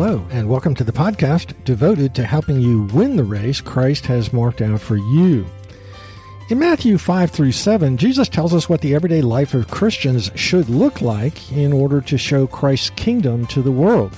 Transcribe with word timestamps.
Hello, 0.00 0.24
and 0.30 0.48
welcome 0.48 0.76
to 0.76 0.84
the 0.84 0.92
podcast 0.92 1.54
devoted 1.64 2.14
to 2.14 2.24
helping 2.24 2.60
you 2.60 2.84
win 2.94 3.16
the 3.16 3.24
race 3.24 3.60
Christ 3.60 4.06
has 4.06 4.32
marked 4.32 4.62
out 4.62 4.80
for 4.80 4.96
you. 4.96 5.44
In 6.50 6.60
Matthew 6.60 6.98
5 6.98 7.32
through 7.32 7.50
7, 7.50 7.96
Jesus 7.96 8.28
tells 8.28 8.54
us 8.54 8.68
what 8.68 8.80
the 8.80 8.94
everyday 8.94 9.22
life 9.22 9.54
of 9.54 9.72
Christians 9.72 10.30
should 10.36 10.68
look 10.68 11.00
like 11.00 11.50
in 11.50 11.72
order 11.72 12.00
to 12.02 12.16
show 12.16 12.46
Christ's 12.46 12.90
kingdom 12.90 13.44
to 13.48 13.60
the 13.60 13.72
world. 13.72 14.16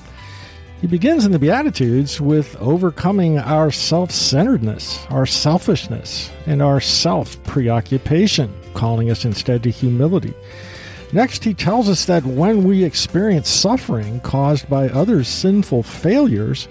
He 0.82 0.86
begins 0.86 1.24
in 1.24 1.32
the 1.32 1.38
Beatitudes 1.38 2.20
with 2.20 2.60
overcoming 2.60 3.38
our 3.38 3.70
self 3.70 4.10
centeredness, 4.10 5.06
our 5.08 5.24
selfishness, 5.24 6.30
and 6.44 6.60
our 6.60 6.82
self 6.82 7.42
preoccupation, 7.44 8.54
calling 8.74 9.10
us 9.10 9.24
instead 9.24 9.62
to 9.62 9.70
humility. 9.70 10.34
Next, 11.12 11.42
he 11.42 11.54
tells 11.54 11.88
us 11.88 12.04
that 12.04 12.24
when 12.24 12.62
we 12.62 12.84
experience 12.84 13.48
suffering 13.48 14.20
caused 14.20 14.68
by 14.70 14.88
others' 14.88 15.28
sinful 15.28 15.82
failures, 15.82 16.68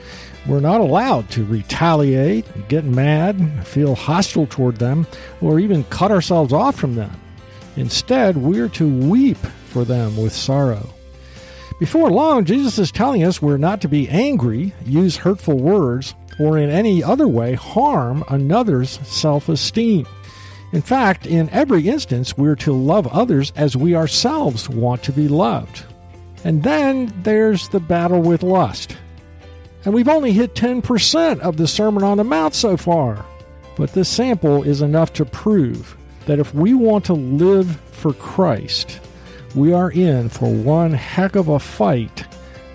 we're 0.47 0.61
not 0.61 0.79
allowed 0.79 1.29
to 1.31 1.43
retaliate, 1.43 2.45
get 2.69 2.85
mad, 2.85 3.67
feel 3.67 3.95
hostile 3.95 4.47
toward 4.47 4.77
them, 4.77 5.05
or 5.41 5.59
even 5.59 5.83
cut 5.85 6.11
ourselves 6.11 6.53
off 6.53 6.77
from 6.77 6.95
them. 6.95 7.11
Instead, 7.75 8.37
we're 8.37 8.69
to 8.69 8.87
weep 8.87 9.37
for 9.67 9.83
them 9.83 10.15
with 10.15 10.33
sorrow. 10.33 10.89
Before 11.79 12.09
long, 12.09 12.45
Jesus 12.45 12.79
is 12.79 12.91
telling 12.91 13.23
us 13.23 13.41
we're 13.41 13.57
not 13.57 13.81
to 13.81 13.87
be 13.87 14.09
angry, 14.09 14.73
use 14.85 15.17
hurtful 15.17 15.57
words, 15.57 16.13
or 16.39 16.57
in 16.57 16.69
any 16.69 17.03
other 17.03 17.27
way 17.27 17.53
harm 17.53 18.23
another's 18.29 18.99
self 19.07 19.49
esteem. 19.49 20.05
In 20.71 20.81
fact, 20.81 21.25
in 21.25 21.49
every 21.49 21.87
instance, 21.87 22.37
we're 22.37 22.55
to 22.57 22.73
love 22.73 23.07
others 23.07 23.51
as 23.55 23.75
we 23.75 23.95
ourselves 23.95 24.69
want 24.69 25.01
to 25.03 25.11
be 25.11 25.27
loved. 25.27 25.83
And 26.43 26.63
then 26.63 27.13
there's 27.23 27.69
the 27.69 27.79
battle 27.79 28.21
with 28.21 28.43
lust. 28.43 28.95
And 29.83 29.93
we've 29.93 30.09
only 30.09 30.31
hit 30.31 30.55
10% 30.55 31.39
of 31.39 31.57
the 31.57 31.67
Sermon 31.67 32.03
on 32.03 32.17
the 32.17 32.23
Mount 32.23 32.53
so 32.53 32.77
far. 32.77 33.25
But 33.75 33.93
this 33.93 34.09
sample 34.09 34.63
is 34.63 34.81
enough 34.81 35.13
to 35.13 35.25
prove 35.25 35.97
that 36.25 36.39
if 36.39 36.53
we 36.53 36.73
want 36.73 37.05
to 37.05 37.13
live 37.13 37.79
for 37.91 38.13
Christ, 38.13 38.99
we 39.55 39.73
are 39.73 39.91
in 39.91 40.29
for 40.29 40.53
one 40.53 40.93
heck 40.93 41.35
of 41.35 41.47
a 41.47 41.59
fight 41.59 42.25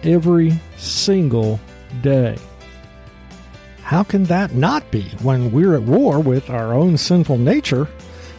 every 0.02 0.58
single 0.76 1.60
day. 2.02 2.36
How 3.84 4.02
can 4.02 4.24
that 4.24 4.54
not 4.54 4.90
be 4.90 5.02
when 5.20 5.52
we're 5.52 5.74
at 5.74 5.82
war 5.82 6.18
with 6.18 6.48
our 6.48 6.72
own 6.72 6.96
sinful 6.96 7.36
nature, 7.36 7.86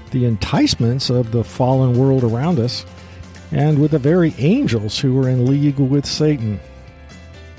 the 0.09 0.25
enticements 0.25 1.11
of 1.11 1.31
the 1.31 1.43
fallen 1.43 1.99
world 1.99 2.23
around 2.23 2.57
us, 2.57 2.83
and 3.51 3.77
with 3.77 3.91
the 3.91 3.99
very 3.99 4.33
angels 4.39 4.97
who 4.97 5.21
are 5.21 5.29
in 5.29 5.45
league 5.45 5.77
with 5.77 6.07
Satan? 6.07 6.59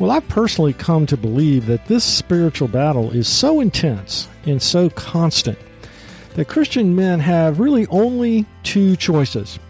Well, 0.00 0.10
I've 0.10 0.26
personally 0.26 0.72
come 0.72 1.06
to 1.06 1.16
believe 1.16 1.66
that 1.66 1.86
this 1.86 2.02
spiritual 2.02 2.66
battle 2.66 3.12
is 3.12 3.28
so 3.28 3.60
intense 3.60 4.26
and 4.46 4.60
so 4.60 4.90
constant 4.90 5.56
that 6.34 6.48
Christian 6.48 6.96
men 6.96 7.20
have 7.20 7.60
really 7.60 7.86
only 7.86 8.46
two 8.64 8.96
choices. 8.96 9.60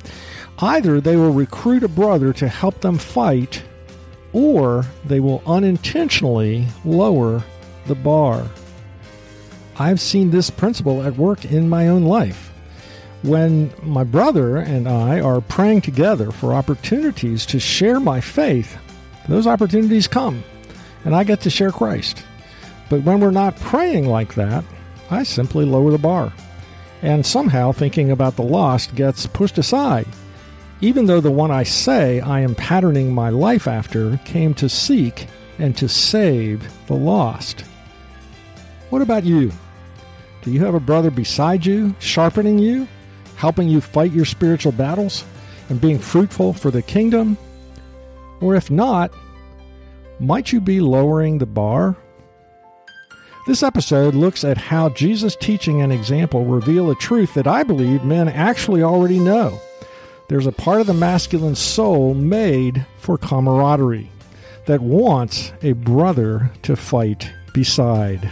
Either 0.61 1.03
they 1.03 1.17
will 1.17 1.35
recruit 1.35 1.85
a 1.85 1.89
brother 1.89 2.33
to 2.33 2.49
help 2.49 2.81
them 2.81 2.97
fight, 2.97 3.63
or 4.33 4.87
they 5.05 5.21
will 5.21 5.43
unintentionally 5.47 6.67
lower 6.83 7.45
the 7.87 7.95
bar. 7.95 8.47
I've 9.79 10.01
seen 10.01 10.31
this 10.31 10.51
principle 10.51 11.03
at 11.03 11.17
work 11.17 11.45
in 11.45 11.69
my 11.69 11.89
own 11.89 12.05
life. 12.05 12.53
When 13.23 13.73
my 13.83 14.05
brother 14.05 14.57
and 14.57 14.89
I 14.89 15.21
are 15.21 15.41
praying 15.41 15.83
together 15.83 16.31
for 16.31 16.55
opportunities 16.55 17.45
to 17.47 17.59
share 17.59 18.01
my 18.01 18.21
faith, 18.21 18.79
those 19.29 19.47
opportunities 19.47 20.07
come, 20.07 20.45
and 21.05 21.15
I 21.15 21.25
get 21.25 21.41
to 21.43 21.51
share 21.51 21.73
Christ. 21.73 22.23
But 22.89 23.03
when 23.03 23.21
we're 23.21 23.31
not 23.33 23.57
praying 23.57 24.07
like 24.07 24.35
that, 24.35 24.65
I 25.11 25.25
simply 25.25 25.65
lower 25.65 25.91
the 25.91 25.99
bar. 25.99 26.33
And 27.03 27.27
somehow 27.27 27.73
thinking 27.73 28.11
about 28.11 28.37
the 28.37 28.43
lost 28.43 28.95
gets 28.95 29.27
pushed 29.27 29.59
aside, 29.59 30.07
even 30.81 31.07
though 31.07 31.21
the 31.21 31.31
one 31.31 31.51
I 31.51 31.63
say 31.63 32.21
I 32.21 32.41
am 32.41 32.55
patterning 32.55 33.13
my 33.13 33.29
life 33.31 33.67
after 33.67 34.19
came 34.25 34.55
to 34.55 34.69
seek 34.69 35.27
and 35.59 35.77
to 35.77 35.89
save 35.89 36.67
the 36.87 36.95
lost. 36.95 37.65
What 38.97 39.03
about 39.03 39.25
you? 39.25 39.53
Do 40.41 40.51
you 40.51 40.65
have 40.65 40.75
a 40.75 40.81
brother 40.81 41.11
beside 41.11 41.67
you, 41.67 41.95
sharpening 41.99 42.59
you, 42.59 42.89
helping 43.37 43.69
you 43.69 43.83
fight 43.83 44.11
your 44.11 44.25
spiritual 44.25 44.73
battles, 44.73 45.23
and 45.69 45.79
being 45.79 45.99
fruitful 45.99 46.55
for 46.55 46.71
the 46.71 46.81
kingdom? 46.81 47.37
Or 48.41 48.55
if 48.55 48.71
not, 48.71 49.13
might 50.19 50.51
you 50.51 50.63
be 50.63 50.81
lowering 50.81 51.37
the 51.37 51.45
bar? 51.45 51.95
This 53.47 53.63
episode 53.63 54.15
looks 54.15 54.45
at 54.45 54.57
how 54.57 54.89
Jesus' 54.89 55.37
teaching 55.37 55.83
and 55.83 55.93
example 55.93 56.47
reveal 56.47 56.91
a 56.91 56.97
truth 56.97 57.35
that 57.35 57.47
I 57.47 57.65
believe 57.65 58.03
men 58.03 58.31
actually 58.31 58.83
already 58.83 59.19
know. 59.19 59.61
There's 60.31 60.47
a 60.47 60.53
part 60.53 60.81
of 60.81 60.87
the 60.87 60.95
masculine 60.95 61.55
soul 61.55 62.15
made 62.15 62.87
for 62.97 63.19
camaraderie 63.19 64.11
that 64.65 64.81
wants 64.81 65.53
a 65.61 65.73
brother 65.75 66.51
to 66.63 66.77
fight 66.77 67.31
beside. 67.53 68.31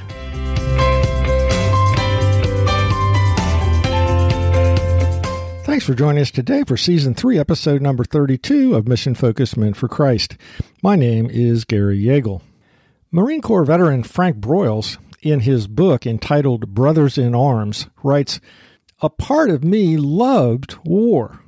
Thanks 5.75 5.87
for 5.87 5.95
joining 5.95 6.23
us 6.23 6.31
today 6.31 6.63
for 6.63 6.77
Season 6.77 7.15
3, 7.15 7.37
Episode 7.37 7.83
number 7.83 8.05
32 8.05 8.77
of 8.77 8.87
Mission 8.87 9.17
Focused 9.17 9.57
Men 9.57 9.75
for 9.75 9.89
Christ. 9.89 10.37
My 10.85 10.95
name 10.95 11.29
is 11.29 11.65
Gary 11.65 12.01
Yagel. 12.01 12.43
Marine 13.11 13.43
Corps 13.43 13.65
veteran 13.65 14.05
Frank 14.05 14.37
Broyles, 14.37 14.99
in 15.21 15.41
his 15.41 15.67
book 15.67 16.07
entitled 16.07 16.73
Brothers 16.75 17.19
in 17.19 17.35
Arms, 17.35 17.89
writes, 18.05 18.39
A 19.01 19.11
part 19.11 19.51
of 19.51 19.65
me 19.65 19.97
loved 19.97 20.79
war. 20.85 21.41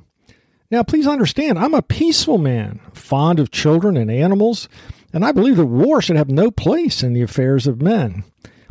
Now, 0.69 0.83
please 0.83 1.07
understand, 1.07 1.57
I'm 1.57 1.73
a 1.73 1.81
peaceful 1.81 2.37
man, 2.37 2.81
fond 2.93 3.39
of 3.39 3.49
children 3.49 3.95
and 3.95 4.11
animals, 4.11 4.67
and 5.13 5.23
I 5.23 5.31
believe 5.31 5.55
that 5.55 5.67
war 5.67 6.01
should 6.01 6.17
have 6.17 6.29
no 6.29 6.51
place 6.51 7.01
in 7.01 7.13
the 7.13 7.21
affairs 7.21 7.65
of 7.65 7.81
men. 7.81 8.25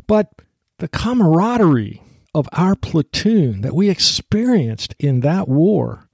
But 0.06 0.28
the 0.81 0.88
camaraderie, 0.88 2.03
of 2.36 2.50
our 2.52 2.76
platoon 2.76 3.62
that 3.62 3.74
we 3.74 3.88
experienced 3.88 4.94
in 4.98 5.20
that 5.20 5.48
war 5.48 6.06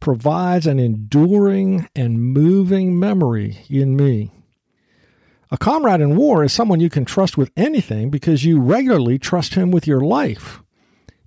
provides 0.00 0.66
an 0.66 0.78
enduring 0.78 1.86
and 1.94 2.18
moving 2.18 2.98
memory 2.98 3.58
in 3.68 3.94
me. 3.94 4.32
A 5.50 5.58
comrade 5.58 6.00
in 6.00 6.16
war 6.16 6.42
is 6.42 6.54
someone 6.54 6.80
you 6.80 6.88
can 6.88 7.04
trust 7.04 7.36
with 7.36 7.50
anything 7.54 8.08
because 8.08 8.46
you 8.46 8.58
regularly 8.58 9.18
trust 9.18 9.56
him 9.56 9.70
with 9.70 9.86
your 9.86 10.00
life. 10.00 10.62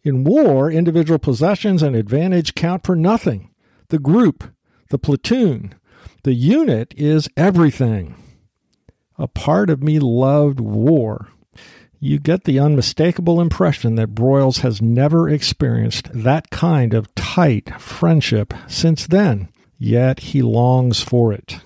In 0.01 0.24
war, 0.24 0.72
individual 0.72 1.19
possessions 1.19 1.84
and 1.84 1.96
advantage 1.96 2.56
count 2.56 2.84
for 2.84 2.96
nothing. 2.96 3.51
The 3.90 4.00
group, 4.00 4.44
the 4.90 4.97
platoon, 4.97 5.75
the 6.24 6.34
unit 6.34 6.96
is 6.97 7.30
everything. 7.38 8.16
A 9.19 9.28
part 9.28 9.69
of 9.69 9.84
me 9.84 10.00
loved 10.00 10.59
war 10.59 11.28
you 12.03 12.17
get 12.17 12.45
the 12.45 12.59
unmistakable 12.59 13.39
impression 13.39 13.94
that 13.94 14.16
Broyles 14.16 14.62
has 14.62 14.81
never 14.81 15.29
experienced 15.29 16.09
that 16.12 16.50
kind 16.50 16.95
of 16.95 17.13
tight 17.13 17.79
friendship 17.79 18.56
since 18.67 19.06
then, 19.06 19.50
yet 19.78 20.19
he 20.19 20.41
longs 20.41 21.03
for 21.03 21.31
it. 21.31 21.59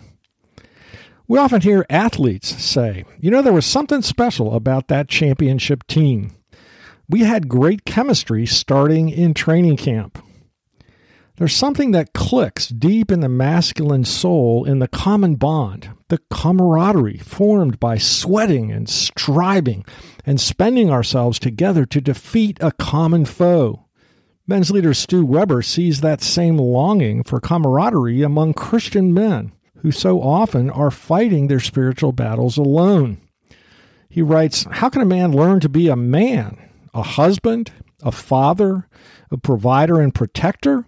We 1.25 1.39
often 1.39 1.61
hear 1.61 1.85
athletes 1.89 2.49
say, 2.61 3.05
you 3.17 3.31
know, 3.31 3.41
there 3.41 3.53
was 3.53 3.65
something 3.65 4.01
special 4.01 4.53
about 4.53 4.89
that 4.89 5.07
championship 5.07 5.87
team. 5.87 6.35
We 7.07 7.21
had 7.21 7.47
great 7.47 7.85
chemistry 7.85 8.45
starting 8.45 9.07
in 9.09 9.33
training 9.33 9.77
camp. 9.77 10.21
There's 11.37 11.55
something 11.55 11.91
that 11.91 12.13
clicks 12.13 12.69
deep 12.69 13.11
in 13.11 13.19
the 13.19 13.27
masculine 13.27 14.05
soul 14.05 14.63
in 14.63 14.79
the 14.79 14.87
common 14.87 15.35
bond, 15.35 15.89
the 16.07 16.19
camaraderie 16.31 17.17
formed 17.17 17.77
by 17.77 17.97
sweating 17.97 18.71
and 18.71 18.87
striving 18.87 19.83
and 20.25 20.39
spending 20.39 20.89
ourselves 20.89 21.37
together 21.37 21.85
to 21.87 21.99
defeat 21.99 22.57
a 22.61 22.71
common 22.71 23.25
foe. 23.25 23.85
Men's 24.47 24.71
leader 24.71 24.93
Stu 24.93 25.25
Weber 25.25 25.61
sees 25.61 25.99
that 25.99 26.21
same 26.21 26.55
longing 26.57 27.21
for 27.23 27.41
camaraderie 27.41 28.21
among 28.21 28.53
Christian 28.53 29.13
men 29.13 29.51
who 29.79 29.91
so 29.91 30.21
often 30.21 30.69
are 30.69 30.91
fighting 30.91 31.47
their 31.47 31.59
spiritual 31.59 32.13
battles 32.13 32.57
alone. 32.57 33.17
He 34.07 34.21
writes 34.21 34.65
How 34.71 34.87
can 34.87 35.01
a 35.01 35.05
man 35.05 35.33
learn 35.33 35.59
to 35.59 35.69
be 35.69 35.89
a 35.89 35.97
man, 35.97 36.57
a 36.93 37.01
husband, 37.01 37.71
a 38.03 38.13
father, 38.13 38.87
a 39.29 39.37
provider 39.37 39.99
and 39.99 40.15
protector? 40.15 40.85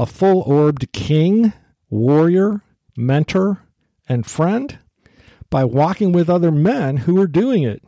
A 0.00 0.06
full 0.06 0.40
orbed 0.46 0.90
king, 0.92 1.52
warrior, 1.90 2.62
mentor, 2.96 3.58
and 4.08 4.24
friend 4.24 4.78
by 5.50 5.62
walking 5.62 6.10
with 6.10 6.30
other 6.30 6.50
men 6.50 6.96
who 6.96 7.20
are 7.20 7.26
doing 7.26 7.64
it. 7.64 7.84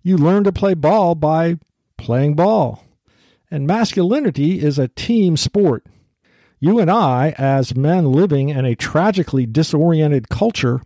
You 0.00 0.16
learn 0.16 0.44
to 0.44 0.52
play 0.52 0.74
ball 0.74 1.16
by 1.16 1.58
playing 1.96 2.36
ball. 2.36 2.84
And 3.50 3.66
masculinity 3.66 4.60
is 4.60 4.78
a 4.78 4.86
team 4.86 5.36
sport. 5.36 5.84
You 6.60 6.78
and 6.78 6.88
I, 6.88 7.34
as 7.36 7.74
men 7.74 8.12
living 8.12 8.50
in 8.50 8.64
a 8.64 8.76
tragically 8.76 9.44
disoriented 9.44 10.28
culture, 10.28 10.80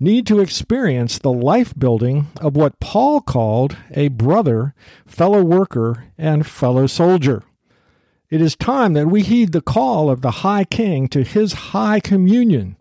need 0.00 0.26
to 0.28 0.40
experience 0.40 1.18
the 1.18 1.34
life 1.34 1.78
building 1.78 2.28
of 2.40 2.56
what 2.56 2.80
Paul 2.80 3.20
called 3.20 3.76
a 3.90 4.08
brother, 4.08 4.74
fellow 5.06 5.42
worker, 5.42 6.06
and 6.16 6.46
fellow 6.46 6.86
soldier. 6.86 7.42
It 8.34 8.42
is 8.42 8.56
time 8.56 8.94
that 8.94 9.06
we 9.06 9.22
heed 9.22 9.52
the 9.52 9.60
call 9.60 10.10
of 10.10 10.20
the 10.20 10.42
High 10.42 10.64
King 10.64 11.06
to 11.10 11.22
his 11.22 11.52
high 11.52 12.00
communion. 12.00 12.76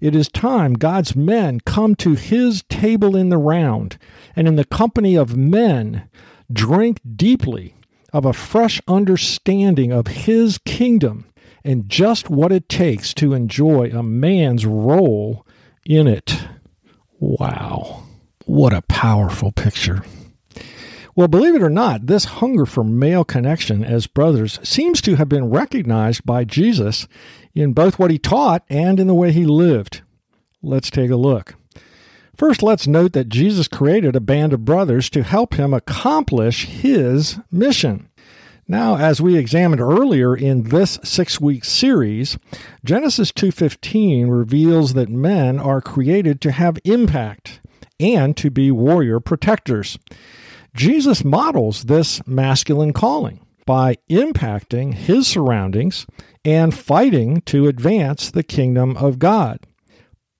It 0.00 0.16
is 0.16 0.26
time 0.26 0.72
God's 0.72 1.14
men 1.14 1.60
come 1.60 1.94
to 1.94 2.14
his 2.14 2.64
table 2.64 3.14
in 3.14 3.28
the 3.28 3.38
round, 3.38 3.98
and 4.34 4.48
in 4.48 4.56
the 4.56 4.64
company 4.64 5.14
of 5.14 5.36
men 5.36 6.08
drink 6.52 6.98
deeply 7.14 7.76
of 8.12 8.24
a 8.24 8.32
fresh 8.32 8.80
understanding 8.88 9.92
of 9.92 10.08
his 10.08 10.58
kingdom 10.58 11.24
and 11.62 11.88
just 11.88 12.28
what 12.28 12.50
it 12.50 12.68
takes 12.68 13.14
to 13.14 13.32
enjoy 13.32 13.90
a 13.90 14.02
man's 14.02 14.66
role 14.66 15.46
in 15.86 16.08
it. 16.08 16.48
Wow. 17.20 18.06
What 18.44 18.72
a 18.72 18.82
powerful 18.82 19.52
picture. 19.52 20.02
Well, 21.20 21.28
believe 21.28 21.54
it 21.54 21.62
or 21.62 21.68
not, 21.68 22.06
this 22.06 22.24
hunger 22.24 22.64
for 22.64 22.82
male 22.82 23.24
connection 23.24 23.84
as 23.84 24.06
brothers 24.06 24.58
seems 24.62 25.02
to 25.02 25.16
have 25.16 25.28
been 25.28 25.50
recognized 25.50 26.24
by 26.24 26.44
Jesus 26.44 27.06
in 27.54 27.74
both 27.74 27.98
what 27.98 28.10
he 28.10 28.18
taught 28.18 28.64
and 28.70 28.98
in 28.98 29.06
the 29.06 29.12
way 29.12 29.30
he 29.30 29.44
lived. 29.44 30.00
Let's 30.62 30.88
take 30.88 31.10
a 31.10 31.16
look. 31.16 31.56
First, 32.38 32.62
let's 32.62 32.86
note 32.86 33.12
that 33.12 33.28
Jesus 33.28 33.68
created 33.68 34.16
a 34.16 34.20
band 34.20 34.54
of 34.54 34.64
brothers 34.64 35.10
to 35.10 35.22
help 35.22 35.56
him 35.56 35.74
accomplish 35.74 36.64
his 36.64 37.38
mission. 37.52 38.08
Now, 38.66 38.96
as 38.96 39.20
we 39.20 39.36
examined 39.36 39.82
earlier 39.82 40.34
in 40.34 40.70
this 40.70 40.96
6-week 40.96 41.66
series, 41.66 42.38
Genesis 42.82 43.30
2:15 43.30 44.30
reveals 44.30 44.94
that 44.94 45.10
men 45.10 45.58
are 45.58 45.82
created 45.82 46.40
to 46.40 46.52
have 46.52 46.78
impact 46.84 47.60
and 48.00 48.34
to 48.38 48.50
be 48.50 48.70
warrior 48.70 49.20
protectors. 49.20 49.98
Jesus 50.74 51.24
models 51.24 51.84
this 51.84 52.26
masculine 52.26 52.92
calling 52.92 53.44
by 53.66 53.96
impacting 54.10 54.94
his 54.94 55.26
surroundings 55.26 56.06
and 56.44 56.74
fighting 56.74 57.40
to 57.42 57.68
advance 57.68 58.30
the 58.30 58.42
kingdom 58.42 58.96
of 58.96 59.18
God. 59.18 59.66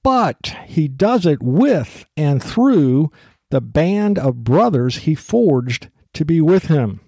But 0.03 0.57
he 0.67 0.89
does 0.89 1.27
it 1.27 1.43
with 1.43 2.07
and 2.17 2.43
through 2.43 3.11
the 3.51 3.61
band 3.61 4.19
of 4.19 4.45
brothers 4.45 4.99
he 4.99 5.15
forged 5.15 5.91
to 6.15 6.25
be 6.25 6.41
with 6.41 6.67
him. 6.67 7.01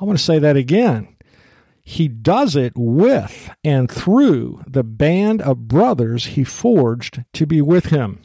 I 0.00 0.04
want 0.04 0.18
to 0.18 0.24
say 0.24 0.38
that 0.38 0.56
again. 0.56 1.16
He 1.82 2.06
does 2.06 2.54
it 2.54 2.72
with 2.76 3.50
and 3.64 3.90
through 3.90 4.62
the 4.66 4.84
band 4.84 5.42
of 5.42 5.68
brothers 5.68 6.26
he 6.26 6.44
forged 6.44 7.24
to 7.32 7.46
be 7.46 7.62
with 7.62 7.86
him. 7.86 8.20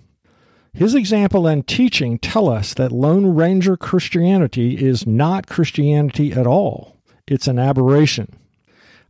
His 0.75 0.95
example 0.95 1.45
and 1.45 1.67
teaching 1.67 2.17
tell 2.17 2.49
us 2.49 2.73
that 2.73 2.91
Lone 2.91 3.35
Ranger 3.35 3.77
Christianity 3.77 4.83
is 4.83 5.05
not 5.05 5.45
Christianity 5.45 6.33
at 6.33 6.47
all. 6.47 6.97
It's 7.27 7.47
an 7.47 7.59
aberration. 7.59 8.35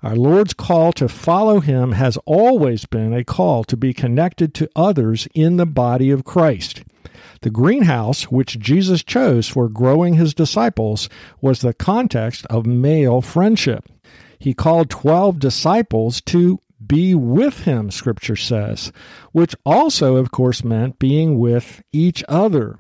Our 0.04 0.18
Lord's 0.18 0.54
call 0.54 0.92
to 0.94 1.08
follow 1.08 1.62
him 1.62 1.94
has 1.94 2.18
always 2.26 2.86
been 2.86 3.14
a 3.14 3.24
call 3.24 3.64
to 3.64 3.78
be 3.78 3.94
connected 3.94 4.54
to 4.56 4.70
others 4.76 5.30
in 5.34 5.56
the 5.56 5.66
body 5.66 6.12
of 6.12 6.26
Christ. 6.26 6.84
The 7.44 7.50
greenhouse 7.50 8.24
which 8.24 8.60
Jesus 8.60 9.02
chose 9.02 9.48
for 9.48 9.70
growing 9.70 10.16
his 10.16 10.34
disciples 10.34 11.08
was 11.40 11.62
the 11.62 11.74
context 11.74 12.46
of 12.48 12.66
male 12.66 13.22
friendship. 13.22 13.88
He 14.38 14.54
called 14.54 14.90
12 14.90 15.40
disciples 15.40 16.20
to 16.22 16.60
be 16.88 17.16
with 17.16 17.64
him, 17.64 17.92
Scripture 17.92 18.36
says, 18.36 18.92
which 19.32 19.56
also, 19.66 20.16
of 20.18 20.32
course, 20.32 20.64
meant 20.64 21.00
being 21.00 21.38
with 21.38 21.82
each 21.92 22.24
other. 22.28 22.78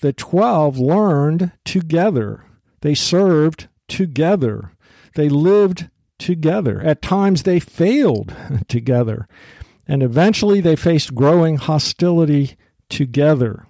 The 0.00 0.12
twelve 0.12 0.78
learned 0.78 1.52
together, 1.64 2.44
they 2.82 2.94
served 2.94 3.68
together, 3.88 4.72
they 5.14 5.28
lived 5.28 5.88
together. 6.18 6.80
At 6.80 7.02
times, 7.02 7.42
they 7.42 7.60
failed 7.60 8.34
together, 8.68 9.26
and 9.86 10.02
eventually, 10.02 10.60
they 10.60 10.76
faced 10.76 11.14
growing 11.14 11.56
hostility 11.56 12.56
together. 12.88 13.66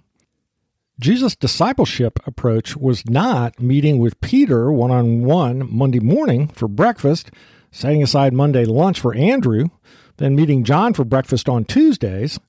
Jesus' 0.99 1.37
discipleship 1.37 2.19
approach 2.26 2.76
was 2.76 3.08
not 3.08 3.61
meeting 3.61 3.99
with 3.99 4.20
Peter 4.23 4.73
one 4.73 4.90
on 4.90 5.25
one 5.25 5.69
Monday 5.70 6.00
morning 6.00 6.49
for 6.49 6.69
breakfast 6.69 7.31
setting 7.76 8.02
aside 8.02 8.32
Monday 8.32 8.64
lunch 8.64 8.99
for 8.99 9.14
Andrew, 9.14 9.69
then 10.17 10.34
meeting 10.34 10.64
John 10.64 10.94
for 10.94 11.05
breakfast 11.05 11.46
on 11.46 11.67
Tuesdays, 11.67 12.40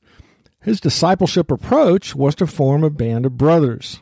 his 0.61 0.79
discipleship 0.79 1.51
approach 1.51 2.15
was 2.15 2.33
to 2.35 2.47
form 2.47 2.81
a 2.81 2.89
band 2.89 3.25
of 3.25 3.37
brothers. 3.37 4.01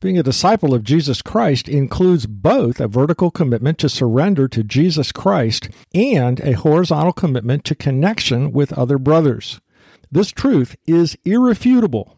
Being 0.00 0.18
a 0.18 0.22
disciple 0.22 0.72
of 0.74 0.82
Jesus 0.82 1.20
Christ 1.20 1.68
includes 1.68 2.24
both 2.26 2.80
a 2.80 2.88
vertical 2.88 3.30
commitment 3.30 3.76
to 3.78 3.90
surrender 3.90 4.48
to 4.48 4.64
Jesus 4.64 5.12
Christ 5.12 5.68
and 5.94 6.40
a 6.40 6.52
horizontal 6.52 7.12
commitment 7.12 7.64
to 7.66 7.74
connection 7.74 8.50
with 8.50 8.72
other 8.72 8.96
brothers. 8.96 9.60
This 10.10 10.32
truth 10.32 10.74
is 10.86 11.18
irrefutable 11.26 12.16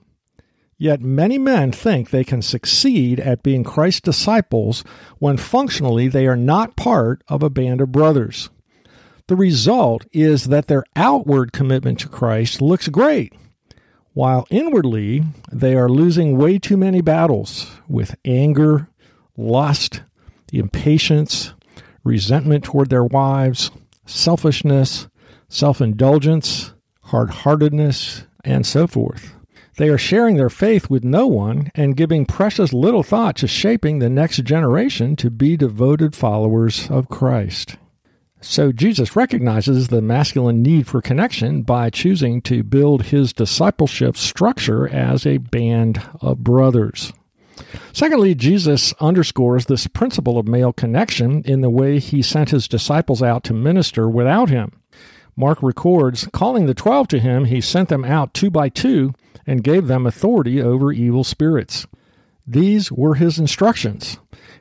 Yet 0.85 1.01
many 1.01 1.39
men 1.39 1.73
think 1.73 2.11
they 2.11 2.25
can 2.25 2.43
succeed 2.43 3.19
at 3.19 3.43
being 3.43 3.65
Christ's 3.65 4.03
disciples 4.03 4.85
when 5.19 5.39
functionally 5.39 6.09
they 6.09 6.27
are 6.27 6.37
not 6.37 6.77
part 6.77 7.25
of 7.27 7.43
a 7.43 7.49
band 7.49 7.81
of 7.81 7.91
brothers. 7.91 8.51
The 9.27 9.35
result 9.35 10.05
is 10.13 10.45
that 10.49 10.67
their 10.67 10.85
outward 10.95 11.55
commitment 11.55 12.01
to 12.01 12.09
Christ 12.11 12.61
looks 12.61 12.89
great, 12.89 13.33
while 14.13 14.47
inwardly 14.51 15.23
they 15.51 15.75
are 15.75 15.89
losing 15.89 16.37
way 16.37 16.59
too 16.59 16.77
many 16.77 17.01
battles 17.01 17.67
with 17.89 18.15
anger, 18.27 18.91
lust, 19.39 20.03
impatience, 20.53 21.55
resentment 22.05 22.63
toward 22.63 22.91
their 22.91 23.05
wives, 23.05 23.71
selfishness, 24.05 25.09
self 25.49 25.81
indulgence, 25.81 26.75
hard 27.05 27.31
heartedness, 27.31 28.25
and 28.45 28.67
so 28.67 28.87
forth. 28.87 29.35
They 29.77 29.89
are 29.89 29.99
sharing 29.99 30.37
their 30.37 30.51
faith 30.51 30.89
with 30.89 31.03
no 31.03 31.27
one 31.27 31.71
and 31.75 31.97
giving 31.97 32.27
precious 32.27 32.73
little 32.73 33.03
thought 33.03 33.37
to 33.37 33.49
shaping 33.49 33.99
the 33.99 34.09
next 34.09 34.45
generation 34.45 35.17
to 35.17 35.31
be 35.31 35.57
devoted 35.57 36.15
followers 36.15 36.89
of 36.91 37.09
Christ. 37.09 37.77
So 38.41 38.73
Jesus 38.73 39.17
recognizes 39.17 39.89
the 39.89 40.03
masculine 40.03 40.63
need 40.63 40.87
for 40.87 41.01
connection 41.01 41.63
by 41.63 41.91
choosing 41.91 42.43
to 42.43 42.63
build 42.63 43.05
his 43.05 43.33
discipleship 43.33 44.17
structure 44.17 44.87
as 44.89 45.27
a 45.27 45.39
band 45.39 46.03
of 46.21 46.45
brothers. 46.45 47.13
Secondly, 47.93 48.35
Jesus 48.35 48.93
underscores 49.01 49.67
this 49.67 49.87
principle 49.87 50.39
of 50.39 50.47
male 50.47 50.73
connection 50.73 51.43
in 51.45 51.63
the 51.63 51.71
way 51.71 51.99
he 51.99 52.21
sent 52.21 52.51
his 52.51 52.69
disciples 52.69 53.23
out 53.23 53.45
to 53.45 53.55
minister 53.55 54.09
without 54.09 54.51
him. 54.51 54.73
Mark 55.37 55.63
records, 55.63 56.29
calling 56.33 56.67
the 56.67 56.75
twelve 56.75 57.09
to 57.09 57.19
him, 57.19 57.47
he 57.47 57.61
sent 57.61 57.89
them 57.89 58.05
out 58.05 58.35
two 58.35 58.51
by 58.51 58.69
two 58.69 59.15
and 59.47 59.65
gave 59.65 59.87
them 59.87 60.07
authority 60.07 60.61
over 60.61 60.93
evil 60.93 61.25
spirits. 61.25 61.87
These 62.47 62.93
were 62.93 63.15
his 63.15 63.39
instructions 63.39 64.19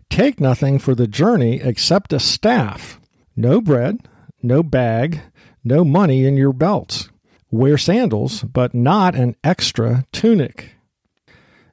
Take 0.10 0.40
nothing 0.40 0.78
for 0.78 0.94
the 0.94 1.08
journey 1.08 1.60
except 1.60 2.14
a 2.14 2.20
staff, 2.20 3.00
no 3.36 3.60
bread, 3.62 4.08
no 4.44 4.62
bag, 4.62 5.22
no 5.64 5.84
money 5.84 6.26
in 6.26 6.38
your 6.38 6.54
belts. 6.54 7.10
Wear 7.50 7.78
sandals, 7.78 8.44
but 8.44 8.76
not 8.76 9.16
an 9.16 9.36
extra 9.44 10.06
tunic. 10.12 10.76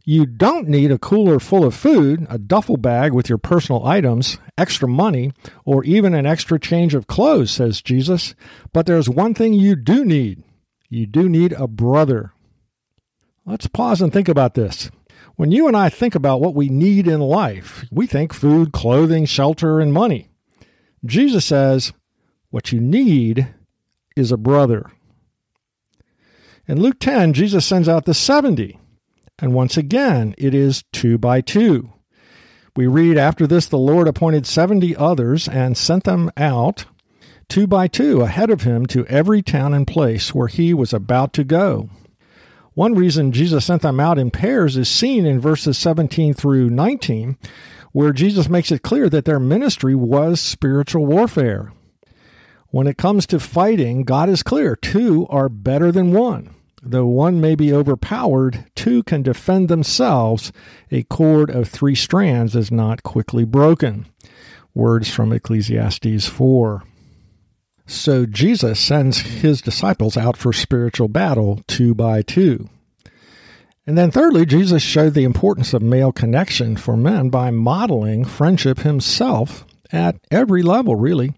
You 0.05 0.25
don't 0.25 0.69
need 0.69 0.91
a 0.91 0.99
cooler 0.99 1.39
full 1.39 1.65
of 1.65 1.75
food, 1.75 2.27
a 2.31 2.39
duffel 2.39 2.79
bag 2.79 3.13
with 3.13 3.29
your 3.29 3.39
personal 3.39 3.87
items, 3.87 4.39
extra 4.57 4.89
money, 4.89 5.33
or 5.65 5.85
even 5.85 6.15
an 6.15 6.27
extra 6.27 6.59
change 6.59 6.95
of 6.95 7.07
clothes, 7.07 7.51
says 7.51 7.83
Jesus. 7.83 8.35
But 8.73 8.87
there's 8.87 9.09
one 9.09 9.35
thing 9.35 9.53
you 9.53 9.77
do 9.77 10.05
need 10.05 10.43
you 10.89 11.07
do 11.07 11.29
need 11.29 11.53
a 11.53 11.69
brother. 11.69 12.33
Let's 13.51 13.67
pause 13.67 14.01
and 14.01 14.13
think 14.13 14.29
about 14.29 14.55
this. 14.55 14.93
When 15.35 15.51
you 15.51 15.67
and 15.67 15.77
I 15.77 15.89
think 15.89 16.15
about 16.15 16.41
what 16.41 16.55
we 16.55 16.69
need 16.69 17.09
in 17.09 17.19
life, 17.19 17.85
we 17.91 18.07
think 18.07 18.33
food, 18.33 18.73
clothing, 18.73 19.27
shelter, 19.27 19.81
and 19.81 19.93
money. 19.93 20.29
Jesus 21.05 21.45
says, 21.45 21.93
what 22.51 22.71
you 22.71 22.81
need 22.81 23.53
is 24.15 24.31
a 24.31 24.37
brother. 24.37 24.93
In 26.69 26.81
Luke 26.81 27.01
10, 27.01 27.33
Jesus 27.33 27.67
sends 27.67 27.89
out 27.89 28.05
the 28.05 28.15
70. 28.15 28.79
And 29.41 29.53
once 29.53 29.77
again, 29.77 30.35
it 30.39 30.55
is 30.55 30.85
two 30.93 31.19
by 31.19 31.41
two. 31.41 31.93
We 32.77 32.87
read, 32.87 33.19
After 33.19 33.49
this, 33.49 33.67
the 33.67 33.79
Lord 33.79 34.07
appointed 34.07 34.47
70 34.47 34.95
others 34.95 35.49
and 35.49 35.77
sent 35.77 36.05
them 36.05 36.31
out 36.37 36.85
two 37.49 37.67
by 37.67 37.89
two 37.89 38.21
ahead 38.21 38.51
of 38.51 38.63
him 38.63 38.87
to 38.87 39.05
every 39.07 39.43
town 39.43 39.75
and 39.75 39.89
place 39.89 40.33
where 40.33 40.47
he 40.47 40.73
was 40.73 40.93
about 40.93 41.33
to 41.33 41.43
go. 41.43 41.91
One 42.81 42.95
reason 42.95 43.33
Jesus 43.33 43.67
sent 43.67 43.83
them 43.83 44.01
out 44.01 44.19
in 44.19 44.31
pairs 44.31 44.79
is 44.79 44.89
seen 44.89 45.27
in 45.27 45.39
verses 45.39 45.77
17 45.77 46.33
through 46.33 46.71
19, 46.71 47.37
where 47.93 48.15
Jesus 48.15 48.49
makes 48.49 48.73
it 48.73 48.81
clear 48.81 49.11
that 49.11 49.27
their 49.27 49.39
ministry 49.39 49.95
was 49.95 50.41
spiritual 50.41 51.05
warfare. 51.05 51.75
When 52.69 52.87
it 52.87 52.97
comes 52.97 53.27
to 53.27 53.39
fighting, 53.39 54.05
God 54.05 54.31
is 54.31 54.43
clear 54.43 54.77
two 54.77 55.27
are 55.29 55.51
better 55.51 55.93
than 55.93 56.13
one. 56.15 56.55
Though 56.83 57.05
one 57.05 57.39
may 57.39 57.55
be 57.55 57.71
overpowered, 57.71 58.65
two 58.75 59.03
can 59.03 59.21
defend 59.21 59.69
themselves. 59.69 60.51
A 60.91 61.03
cord 61.03 61.51
of 61.51 61.69
three 61.69 61.95
strands 61.95 62.57
is 62.57 62.71
not 62.73 63.03
quickly 63.03 63.45
broken. 63.45 64.07
Words 64.73 65.11
from 65.11 65.35
Ecclesiastes 65.35 66.27
4. 66.27 66.83
So 67.91 68.25
Jesus 68.25 68.79
sends 68.79 69.19
his 69.19 69.61
disciples 69.61 70.17
out 70.17 70.37
for 70.37 70.53
spiritual 70.53 71.09
battle 71.09 71.61
two 71.67 71.93
by 71.93 72.23
two. 72.23 72.71
And 73.85 73.99
then, 73.99 74.13
thirdly, 74.13 74.47
Jesus 74.47 74.81
showed 74.81 75.15
the 75.15 75.25
importance 75.25 75.75
of 75.75 75.83
male 75.83 76.13
connection 76.13 76.77
for 76.77 76.97
men 76.97 77.31
by 77.31 77.51
modeling 77.51 78.25
friendship 78.25 78.79
himself 78.79 79.67
at 79.91 80.21
every 80.31 80.63
level, 80.63 80.95
really. 80.95 81.35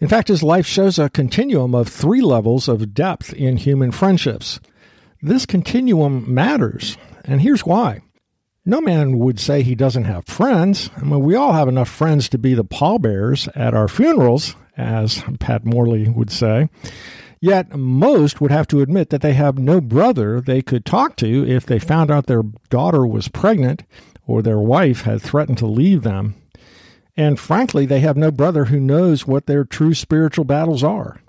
In 0.00 0.08
fact, 0.08 0.28
his 0.28 0.42
life 0.42 0.66
shows 0.66 0.98
a 0.98 1.10
continuum 1.10 1.74
of 1.74 1.88
three 1.88 2.22
levels 2.22 2.66
of 2.66 2.94
depth 2.94 3.34
in 3.34 3.58
human 3.58 3.90
friendships. 3.90 4.60
This 5.20 5.44
continuum 5.44 6.32
matters, 6.32 6.96
and 7.26 7.42
here's 7.42 7.66
why. 7.66 8.00
No 8.64 8.80
man 8.80 9.18
would 9.18 9.38
say 9.38 9.62
he 9.62 9.74
doesn't 9.74 10.04
have 10.04 10.24
friends. 10.24 10.88
I 10.96 11.02
mean, 11.02 11.20
we 11.20 11.34
all 11.34 11.52
have 11.52 11.68
enough 11.68 11.90
friends 11.90 12.30
to 12.30 12.38
be 12.38 12.54
the 12.54 12.64
pallbearers 12.64 13.48
at 13.54 13.74
our 13.74 13.88
funerals, 13.88 14.56
as 14.76 15.22
Pat 15.38 15.64
Morley 15.64 16.08
would 16.08 16.30
say. 16.30 16.68
Yet 17.40 17.76
most 17.76 18.40
would 18.40 18.50
have 18.50 18.66
to 18.68 18.80
admit 18.80 19.10
that 19.10 19.20
they 19.20 19.34
have 19.34 19.58
no 19.58 19.80
brother 19.80 20.40
they 20.40 20.62
could 20.62 20.86
talk 20.86 21.16
to 21.16 21.46
if 21.46 21.66
they 21.66 21.78
found 21.78 22.10
out 22.10 22.26
their 22.26 22.44
daughter 22.70 23.06
was 23.06 23.28
pregnant 23.28 23.82
or 24.26 24.40
their 24.40 24.58
wife 24.58 25.02
had 25.02 25.20
threatened 25.20 25.58
to 25.58 25.66
leave 25.66 26.02
them. 26.02 26.36
And 27.16 27.38
frankly, 27.38 27.86
they 27.86 28.00
have 28.00 28.16
no 28.16 28.30
brother 28.30 28.66
who 28.66 28.80
knows 28.80 29.26
what 29.26 29.46
their 29.46 29.64
true 29.64 29.94
spiritual 29.94 30.44
battles 30.44 30.82
are. 30.82 31.20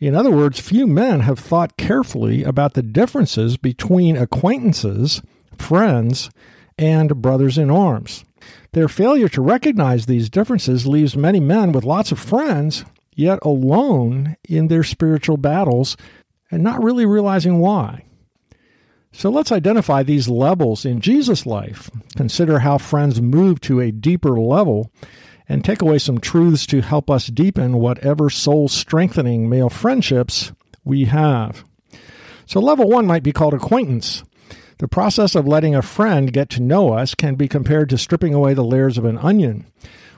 In 0.00 0.14
other 0.14 0.30
words, 0.30 0.58
few 0.58 0.86
men 0.86 1.20
have 1.20 1.38
thought 1.38 1.76
carefully 1.76 2.42
about 2.42 2.74
the 2.74 2.82
differences 2.82 3.56
between 3.56 4.16
acquaintances, 4.16 5.22
friends, 5.56 6.30
and 6.78 7.20
brothers 7.20 7.58
in 7.58 7.70
arms. 7.70 8.24
Their 8.72 8.88
failure 8.88 9.28
to 9.30 9.42
recognize 9.42 10.06
these 10.06 10.30
differences 10.30 10.86
leaves 10.86 11.16
many 11.16 11.40
men 11.40 11.72
with 11.72 11.84
lots 11.84 12.12
of 12.12 12.18
friends, 12.18 12.84
yet 13.14 13.38
alone 13.42 14.36
in 14.48 14.68
their 14.68 14.84
spiritual 14.84 15.36
battles 15.36 15.96
and 16.50 16.62
not 16.62 16.82
really 16.82 17.06
realizing 17.06 17.58
why. 17.58 18.04
So 19.12 19.28
let's 19.28 19.52
identify 19.52 20.02
these 20.02 20.28
levels 20.28 20.84
in 20.84 21.00
Jesus' 21.00 21.44
life, 21.44 21.90
consider 22.16 22.60
how 22.60 22.78
friends 22.78 23.20
move 23.20 23.60
to 23.62 23.80
a 23.80 23.90
deeper 23.90 24.40
level, 24.40 24.92
and 25.48 25.64
take 25.64 25.82
away 25.82 25.98
some 25.98 26.18
truths 26.18 26.64
to 26.66 26.80
help 26.80 27.10
us 27.10 27.26
deepen 27.26 27.78
whatever 27.78 28.30
soul 28.30 28.68
strengthening 28.68 29.48
male 29.48 29.68
friendships 29.68 30.52
we 30.84 31.06
have. 31.06 31.64
So, 32.46 32.60
level 32.60 32.88
one 32.88 33.06
might 33.06 33.24
be 33.24 33.32
called 33.32 33.54
acquaintance. 33.54 34.22
The 34.80 34.88
process 34.88 35.34
of 35.34 35.46
letting 35.46 35.74
a 35.74 35.82
friend 35.82 36.32
get 36.32 36.48
to 36.50 36.62
know 36.62 36.94
us 36.94 37.14
can 37.14 37.34
be 37.34 37.48
compared 37.48 37.90
to 37.90 37.98
stripping 37.98 38.32
away 38.32 38.54
the 38.54 38.64
layers 38.64 38.96
of 38.96 39.04
an 39.04 39.18
onion. 39.18 39.66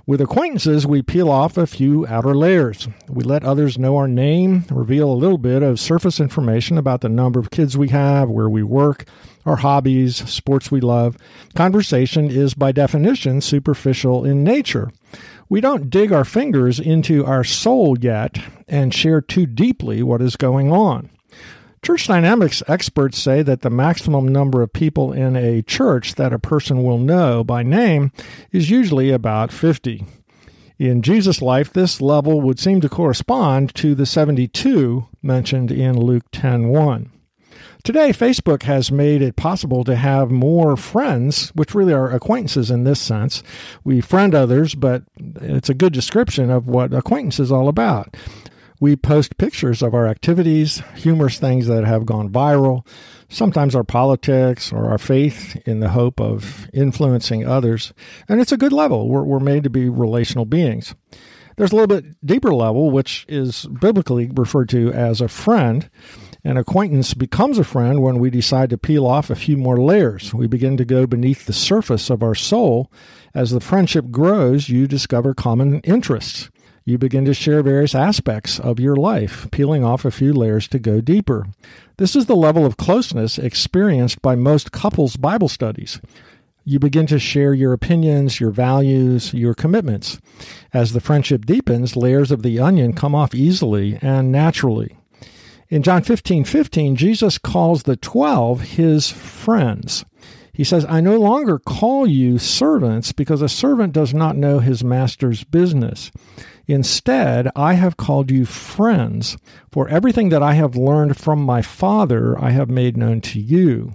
With 0.06 0.20
acquaintances, 0.20 0.86
we 0.86 1.02
peel 1.02 1.28
off 1.28 1.56
a 1.56 1.66
few 1.66 2.06
outer 2.06 2.32
layers. 2.32 2.86
We 3.08 3.24
let 3.24 3.42
others 3.42 3.76
know 3.76 3.96
our 3.96 4.06
name, 4.06 4.64
reveal 4.70 5.12
a 5.12 5.18
little 5.18 5.36
bit 5.36 5.64
of 5.64 5.80
surface 5.80 6.20
information 6.20 6.78
about 6.78 7.00
the 7.00 7.08
number 7.08 7.40
of 7.40 7.50
kids 7.50 7.76
we 7.76 7.88
have, 7.88 8.28
where 8.28 8.48
we 8.48 8.62
work, 8.62 9.04
our 9.44 9.56
hobbies, 9.56 10.30
sports 10.30 10.70
we 10.70 10.80
love. 10.80 11.16
Conversation 11.56 12.30
is, 12.30 12.54
by 12.54 12.70
definition, 12.70 13.40
superficial 13.40 14.24
in 14.24 14.44
nature. 14.44 14.92
We 15.48 15.60
don't 15.60 15.90
dig 15.90 16.12
our 16.12 16.24
fingers 16.24 16.78
into 16.78 17.26
our 17.26 17.42
soul 17.42 17.98
yet 17.98 18.38
and 18.68 18.94
share 18.94 19.20
too 19.20 19.46
deeply 19.46 20.04
what 20.04 20.22
is 20.22 20.36
going 20.36 20.70
on. 20.70 21.10
Church 21.84 22.06
dynamics 22.06 22.62
experts 22.68 23.18
say 23.18 23.42
that 23.42 23.62
the 23.62 23.70
maximum 23.70 24.28
number 24.28 24.62
of 24.62 24.72
people 24.72 25.12
in 25.12 25.34
a 25.34 25.62
church 25.62 26.14
that 26.14 26.32
a 26.32 26.38
person 26.38 26.84
will 26.84 26.98
know 26.98 27.42
by 27.42 27.64
name 27.64 28.12
is 28.52 28.70
usually 28.70 29.10
about 29.10 29.52
50. 29.52 30.06
In 30.78 31.02
Jesus' 31.02 31.42
life, 31.42 31.72
this 31.72 32.00
level 32.00 32.40
would 32.40 32.60
seem 32.60 32.80
to 32.82 32.88
correspond 32.88 33.74
to 33.74 33.96
the 33.96 34.06
72 34.06 35.08
mentioned 35.22 35.72
in 35.72 35.98
Luke 35.98 36.30
10:1. 36.30 37.10
Today, 37.82 38.10
Facebook 38.10 38.62
has 38.62 38.92
made 38.92 39.20
it 39.20 39.34
possible 39.34 39.82
to 39.82 39.96
have 39.96 40.30
more 40.30 40.76
friends, 40.76 41.50
which 41.56 41.74
really 41.74 41.92
are 41.92 42.12
acquaintances 42.12 42.70
in 42.70 42.84
this 42.84 43.00
sense. 43.00 43.42
We 43.82 44.00
friend 44.00 44.36
others, 44.36 44.76
but 44.76 45.02
it's 45.40 45.68
a 45.68 45.74
good 45.74 45.92
description 45.92 46.48
of 46.48 46.68
what 46.68 46.94
acquaintance 46.94 47.40
is 47.40 47.50
all 47.50 47.66
about. 47.66 48.16
We 48.82 48.96
post 48.96 49.38
pictures 49.38 49.80
of 49.80 49.94
our 49.94 50.08
activities, 50.08 50.82
humorous 50.96 51.38
things 51.38 51.68
that 51.68 51.84
have 51.84 52.04
gone 52.04 52.30
viral, 52.30 52.84
sometimes 53.28 53.76
our 53.76 53.84
politics 53.84 54.72
or 54.72 54.90
our 54.90 54.98
faith 54.98 55.54
in 55.68 55.78
the 55.78 55.90
hope 55.90 56.20
of 56.20 56.68
influencing 56.74 57.46
others. 57.46 57.92
And 58.28 58.40
it's 58.40 58.50
a 58.50 58.56
good 58.56 58.72
level. 58.72 59.08
We're, 59.08 59.22
we're 59.22 59.38
made 59.38 59.62
to 59.62 59.70
be 59.70 59.88
relational 59.88 60.46
beings. 60.46 60.96
There's 61.56 61.70
a 61.70 61.76
little 61.76 61.86
bit 61.86 62.26
deeper 62.26 62.52
level, 62.52 62.90
which 62.90 63.24
is 63.28 63.66
biblically 63.66 64.32
referred 64.34 64.68
to 64.70 64.92
as 64.92 65.20
a 65.20 65.28
friend. 65.28 65.88
An 66.42 66.56
acquaintance 66.56 67.14
becomes 67.14 67.58
a 67.58 67.64
friend 67.64 68.02
when 68.02 68.18
we 68.18 68.30
decide 68.30 68.68
to 68.70 68.78
peel 68.78 69.06
off 69.06 69.30
a 69.30 69.36
few 69.36 69.56
more 69.56 69.76
layers. 69.76 70.34
We 70.34 70.48
begin 70.48 70.76
to 70.78 70.84
go 70.84 71.06
beneath 71.06 71.46
the 71.46 71.52
surface 71.52 72.10
of 72.10 72.20
our 72.20 72.34
soul. 72.34 72.90
As 73.32 73.52
the 73.52 73.60
friendship 73.60 74.10
grows, 74.10 74.68
you 74.68 74.88
discover 74.88 75.34
common 75.34 75.78
interests 75.82 76.50
you 76.84 76.98
begin 76.98 77.24
to 77.24 77.34
share 77.34 77.62
various 77.62 77.94
aspects 77.94 78.58
of 78.58 78.80
your 78.80 78.96
life, 78.96 79.48
peeling 79.52 79.84
off 79.84 80.04
a 80.04 80.10
few 80.10 80.32
layers 80.32 80.66
to 80.68 80.78
go 80.78 81.00
deeper. 81.00 81.46
This 81.96 82.16
is 82.16 82.26
the 82.26 82.36
level 82.36 82.66
of 82.66 82.76
closeness 82.76 83.38
experienced 83.38 84.20
by 84.20 84.34
most 84.34 84.72
couples' 84.72 85.16
Bible 85.16 85.48
studies. 85.48 86.00
You 86.64 86.78
begin 86.78 87.06
to 87.06 87.18
share 87.18 87.54
your 87.54 87.72
opinions, 87.72 88.40
your 88.40 88.50
values, 88.50 89.34
your 89.34 89.54
commitments. 89.54 90.20
As 90.72 90.92
the 90.92 91.00
friendship 91.00 91.44
deepens, 91.44 91.96
layers 91.96 92.30
of 92.30 92.42
the 92.42 92.58
onion 92.60 92.92
come 92.92 93.14
off 93.14 93.34
easily 93.34 93.98
and 94.00 94.30
naturally. 94.30 94.96
In 95.68 95.82
John 95.82 96.02
15 96.02 96.44
15, 96.44 96.96
Jesus 96.96 97.38
calls 97.38 97.84
the 97.84 97.96
twelve 97.96 98.60
his 98.60 99.10
friends. 99.10 100.04
He 100.52 100.64
says, 100.64 100.84
I 100.86 101.00
no 101.00 101.18
longer 101.18 101.58
call 101.58 102.06
you 102.06 102.38
servants 102.38 103.12
because 103.12 103.40
a 103.40 103.48
servant 103.48 103.94
does 103.94 104.12
not 104.12 104.36
know 104.36 104.58
his 104.58 104.84
master's 104.84 105.44
business. 105.44 106.10
Instead, 106.66 107.48
I 107.56 107.74
have 107.74 107.96
called 107.96 108.30
you 108.30 108.44
friends, 108.44 109.36
for 109.70 109.88
everything 109.88 110.28
that 110.28 110.42
I 110.42 110.54
have 110.54 110.76
learned 110.76 111.16
from 111.16 111.42
my 111.42 111.62
Father 111.62 112.38
I 112.42 112.50
have 112.50 112.70
made 112.70 112.96
known 112.96 113.20
to 113.22 113.40
you. 113.40 113.94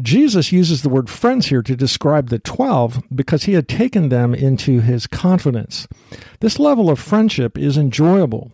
Jesus 0.00 0.52
uses 0.52 0.82
the 0.82 0.88
word 0.88 1.10
friends 1.10 1.46
here 1.46 1.62
to 1.62 1.74
describe 1.74 2.28
the 2.28 2.38
12 2.38 3.02
because 3.12 3.44
he 3.44 3.54
had 3.54 3.68
taken 3.68 4.08
them 4.08 4.34
into 4.34 4.80
his 4.80 5.06
confidence. 5.06 5.88
This 6.40 6.60
level 6.60 6.90
of 6.90 6.98
friendship 6.98 7.58
is 7.58 7.76
enjoyable. 7.76 8.52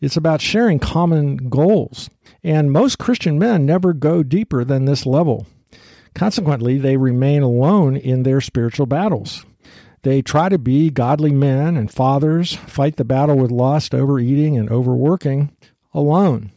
It's 0.00 0.16
about 0.16 0.40
sharing 0.40 0.78
common 0.78 1.48
goals. 1.48 2.08
And 2.44 2.70
most 2.70 2.98
Christian 2.98 3.38
men 3.38 3.66
never 3.66 3.92
go 3.92 4.22
deeper 4.22 4.64
than 4.64 4.84
this 4.84 5.04
level. 5.04 5.46
Consequently, 6.14 6.78
they 6.78 6.96
remain 6.96 7.42
alone 7.42 7.96
in 7.96 8.22
their 8.22 8.40
spiritual 8.40 8.86
battles. 8.86 9.44
They 10.02 10.22
try 10.22 10.48
to 10.48 10.58
be 10.58 10.90
godly 10.90 11.32
men 11.32 11.76
and 11.76 11.90
fathers, 11.90 12.54
fight 12.54 12.96
the 12.96 13.04
battle 13.04 13.36
with 13.36 13.50
lust, 13.50 13.94
overeating, 13.94 14.56
and 14.56 14.70
overworking 14.70 15.50
alone. 15.92 16.52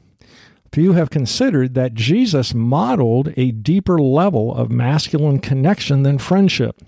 Few 0.71 0.93
have 0.93 1.09
considered 1.09 1.73
that 1.73 1.95
Jesus 1.95 2.53
modeled 2.53 3.33
a 3.35 3.51
deeper 3.51 3.97
level 3.99 4.53
of 4.53 4.69
masculine 4.69 5.39
connection 5.39 6.03
than 6.03 6.19
friendship, 6.19 6.79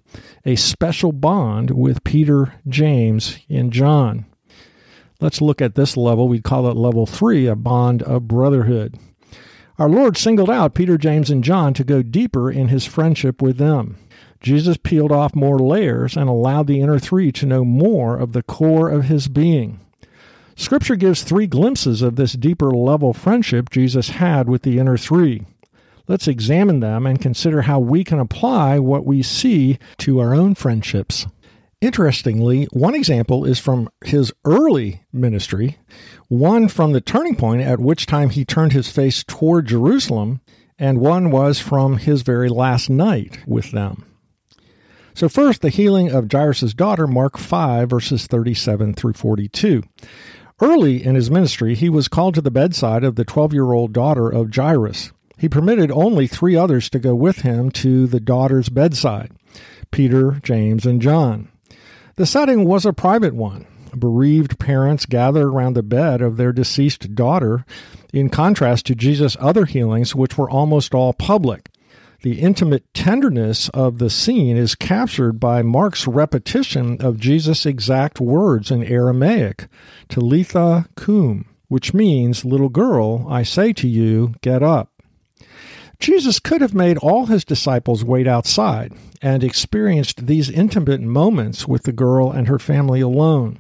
a 0.46 0.56
special 0.56 1.12
bond 1.12 1.72
with 1.72 2.04
Peter, 2.04 2.54
James, 2.68 3.40
and 3.50 3.74
John. 3.74 4.28
Let's 5.20 5.42
look 5.42 5.62
at 5.62 5.74
this 5.74 5.98
level. 5.98 6.28
We 6.28 6.42
call 6.42 6.70
it 6.70 6.78
level 6.78 7.08
three, 7.08 7.48
a 7.48 7.56
bond 7.56 8.04
of 8.04 8.28
brotherhood. 8.28 9.00
Our 9.80 9.90
Lord 9.90 10.16
singled 10.16 10.50
out 10.50 10.76
Peter, 10.76 10.98
James, 10.98 11.32
and 11.32 11.44
John 11.44 11.74
to 11.74 11.84
go 11.84 12.04
deeper 12.04 12.52
in 12.52 12.68
his 12.68 12.86
friendship 12.86 13.42
with 13.42 13.58
them. 13.58 13.98
Jesus 14.42 14.78
peeled 14.78 15.12
off 15.12 15.36
more 15.36 15.60
layers 15.60 16.18
and 16.18 16.28
allowed 16.28 16.68
the 16.68 16.82
inner 16.82 17.00
three 17.00 17.32
to 17.34 17.46
know 17.46 17.64
more 17.64 18.18
of 18.18 18.34
the 18.34 18.44
core 18.44 18.90
of 18.90 19.06
his 19.06 19.28
being. 19.28 19.80
Scripture 20.56 20.96
gives 20.96 21.24
three 21.24 21.48
glimpses 21.48 22.02
of 22.02 22.16
this 22.16 22.34
deeper 22.34 22.72
level 22.72 23.14
friendship 23.14 23.70
Jesus 23.70 24.10
had 24.10 24.50
with 24.50 24.64
the 24.64 24.80
inner 24.80 24.98
three. 24.98 25.46
Let's 26.08 26.28
examine 26.28 26.80
them 26.82 27.06
and 27.06 27.22
consider 27.22 27.62
how 27.62 27.80
we 27.80 28.04
can 28.04 28.20
apply 28.20 28.80
what 28.80 29.06
we 29.06 29.24
see 29.24 29.80
to 30.00 30.20
our 30.20 30.34
own 30.34 30.56
friendships. 30.56 31.26
Interestingly, 31.80 32.66
one 32.66 32.94
example 32.94 33.46
is 33.46 33.60
from 33.60 33.90
his 34.04 34.32
early 34.46 35.04
ministry, 35.14 35.78
one 36.28 36.68
from 36.68 36.92
the 36.92 37.02
turning 37.02 37.36
point 37.36 37.62
at 37.62 37.80
which 37.80 38.06
time 38.06 38.30
he 38.30 38.46
turned 38.46 38.74
his 38.74 38.92
face 38.92 39.24
toward 39.24 39.68
Jerusalem, 39.68 40.42
and 40.78 41.00
one 41.00 41.32
was 41.32 41.60
from 41.60 41.98
his 41.98 42.22
very 42.24 42.50
last 42.50 42.90
night 42.90 43.40
with 43.48 43.72
them. 43.72 44.06
So, 45.14 45.28
first, 45.30 45.62
the 45.62 45.70
healing 45.70 46.12
of 46.12 46.32
Jairus' 46.32 46.74
daughter, 46.74 47.08
Mark 47.08 47.38
5, 47.38 47.90
verses 47.90 48.28
37 48.28 48.94
through 48.94 49.14
42. 49.14 49.84
Early 50.62 51.04
in 51.04 51.16
his 51.16 51.32
ministry, 51.32 51.74
he 51.74 51.90
was 51.90 52.08
called 52.08 52.36
to 52.36 52.42
the 52.42 52.52
bedside 52.52 53.04
of 53.04 53.16
the 53.16 53.26
12 53.26 53.54
year 53.54 53.72
old 53.72 53.94
daughter 53.94 54.30
of 54.30 54.54
Jairus. 54.54 55.12
He 55.38 55.50
permitted 55.50 55.90
only 55.92 56.28
three 56.28 56.56
others 56.56 56.88
to 56.92 57.00
go 57.00 57.16
with 57.16 57.38
him 57.42 57.72
to 57.72 58.06
the 58.06 58.20
daughter's 58.20 58.70
bedside 58.70 59.32
Peter, 59.90 60.40
James, 60.44 60.86
and 60.86 61.02
John. 61.02 61.50
The 62.16 62.28
setting 62.28 62.66
was 62.66 62.86
a 62.86 62.94
private 62.94 63.34
one. 63.34 63.66
Bereaved 63.98 64.60
parents 64.60 65.08
gathered 65.08 65.48
around 65.48 65.74
the 65.74 65.84
bed 65.84 66.22
of 66.22 66.38
their 66.38 66.54
deceased 66.54 67.16
daughter, 67.16 67.66
in 68.14 68.30
contrast 68.30 68.86
to 68.86 68.96
Jesus' 68.96 69.36
other 69.40 69.66
healings, 69.66 70.14
which 70.14 70.38
were 70.38 70.50
almost 70.50 70.94
all 70.94 71.12
public. 71.12 71.71
The 72.24 72.40
intimate 72.40 72.84
tenderness 72.94 73.68
of 73.70 73.98
the 73.98 74.12
scene 74.12 74.56
is 74.56 74.76
captured 74.76 75.40
by 75.40 75.64
Mark's 75.64 76.06
repetition 76.06 77.02
of 77.02 77.20
Jesus' 77.20 77.66
exact 77.66 78.22
words 78.22 78.70
in 78.70 78.84
Aramaic, 78.84 79.68
Talitha 80.08 80.88
cum, 80.96 81.46
which 81.68 81.96
means, 81.96 82.46
Little 82.46 82.70
girl, 82.70 83.26
I 83.28 83.42
say 83.42 83.74
to 83.74 83.88
you, 83.88 84.36
get 84.42 84.62
up. 84.62 84.92
Jesus 85.98 86.38
could 86.38 86.62
have 86.62 86.76
made 86.76 87.00
all 87.00 87.26
his 87.26 87.44
disciples 87.44 88.04
wait 88.04 88.28
outside 88.28 88.94
and 89.20 89.44
experienced 89.44 90.28
these 90.28 90.50
intimate 90.50 91.02
moments 91.02 91.68
with 91.68 91.84
the 91.84 91.92
girl 91.92 92.32
and 92.32 92.48
her 92.48 92.60
family 92.60 93.02
alone. 93.02 93.58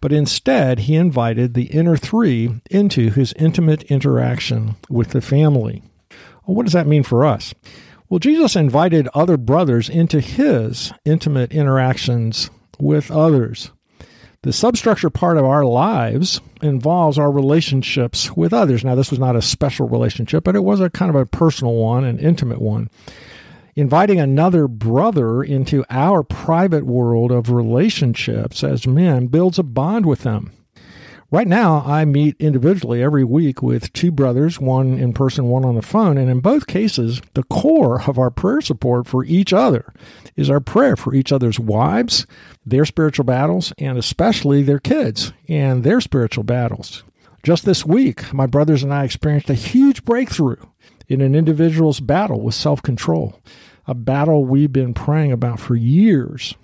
But 0.00 0.12
instead, 0.12 0.80
he 0.80 0.96
invited 0.96 1.54
the 1.54 1.66
inner 1.66 1.96
three 1.96 2.60
into 2.72 3.10
his 3.10 3.32
intimate 3.34 3.84
interaction 3.84 4.74
with 4.90 5.10
the 5.10 5.20
family. 5.20 5.84
Well, 6.46 6.56
what 6.56 6.64
does 6.66 6.72
that 6.72 6.86
mean 6.86 7.02
for 7.02 7.24
us? 7.24 7.54
Well, 8.08 8.18
Jesus 8.18 8.54
invited 8.54 9.08
other 9.14 9.36
brothers 9.36 9.88
into 9.88 10.20
his 10.20 10.92
intimate 11.04 11.52
interactions 11.52 12.50
with 12.78 13.10
others. 13.10 13.70
The 14.42 14.52
substructure 14.52 15.08
part 15.08 15.38
of 15.38 15.46
our 15.46 15.64
lives 15.64 16.42
involves 16.60 17.18
our 17.18 17.30
relationships 17.30 18.30
with 18.36 18.52
others. 18.52 18.84
Now, 18.84 18.94
this 18.94 19.10
was 19.10 19.18
not 19.18 19.36
a 19.36 19.42
special 19.42 19.88
relationship, 19.88 20.44
but 20.44 20.54
it 20.54 20.64
was 20.64 20.80
a 20.80 20.90
kind 20.90 21.08
of 21.08 21.16
a 21.16 21.24
personal 21.24 21.74
one, 21.74 22.04
an 22.04 22.18
intimate 22.18 22.60
one. 22.60 22.90
Inviting 23.74 24.20
another 24.20 24.68
brother 24.68 25.42
into 25.42 25.82
our 25.88 26.22
private 26.22 26.84
world 26.84 27.32
of 27.32 27.50
relationships 27.50 28.62
as 28.62 28.86
men 28.86 29.28
builds 29.28 29.58
a 29.58 29.62
bond 29.62 30.04
with 30.04 30.20
them. 30.24 30.52
Right 31.34 31.48
now, 31.48 31.82
I 31.84 32.04
meet 32.04 32.36
individually 32.38 33.02
every 33.02 33.24
week 33.24 33.60
with 33.60 33.92
two 33.92 34.12
brothers, 34.12 34.60
one 34.60 34.96
in 34.96 35.12
person, 35.12 35.48
one 35.48 35.64
on 35.64 35.74
the 35.74 35.82
phone. 35.82 36.16
And 36.16 36.30
in 36.30 36.38
both 36.38 36.68
cases, 36.68 37.20
the 37.34 37.42
core 37.42 38.02
of 38.08 38.20
our 38.20 38.30
prayer 38.30 38.60
support 38.60 39.08
for 39.08 39.24
each 39.24 39.52
other 39.52 39.92
is 40.36 40.48
our 40.48 40.60
prayer 40.60 40.94
for 40.94 41.12
each 41.12 41.32
other's 41.32 41.58
wives, 41.58 42.24
their 42.64 42.84
spiritual 42.84 43.24
battles, 43.24 43.72
and 43.78 43.98
especially 43.98 44.62
their 44.62 44.78
kids 44.78 45.32
and 45.48 45.82
their 45.82 46.00
spiritual 46.00 46.44
battles. 46.44 47.02
Just 47.42 47.64
this 47.64 47.84
week, 47.84 48.32
my 48.32 48.46
brothers 48.46 48.84
and 48.84 48.94
I 48.94 49.02
experienced 49.02 49.50
a 49.50 49.54
huge 49.54 50.04
breakthrough 50.04 50.64
in 51.08 51.20
an 51.20 51.34
individual's 51.34 51.98
battle 51.98 52.42
with 52.42 52.54
self 52.54 52.80
control, 52.80 53.40
a 53.88 53.94
battle 53.94 54.44
we've 54.44 54.72
been 54.72 54.94
praying 54.94 55.32
about 55.32 55.58
for 55.58 55.74
years. 55.74 56.54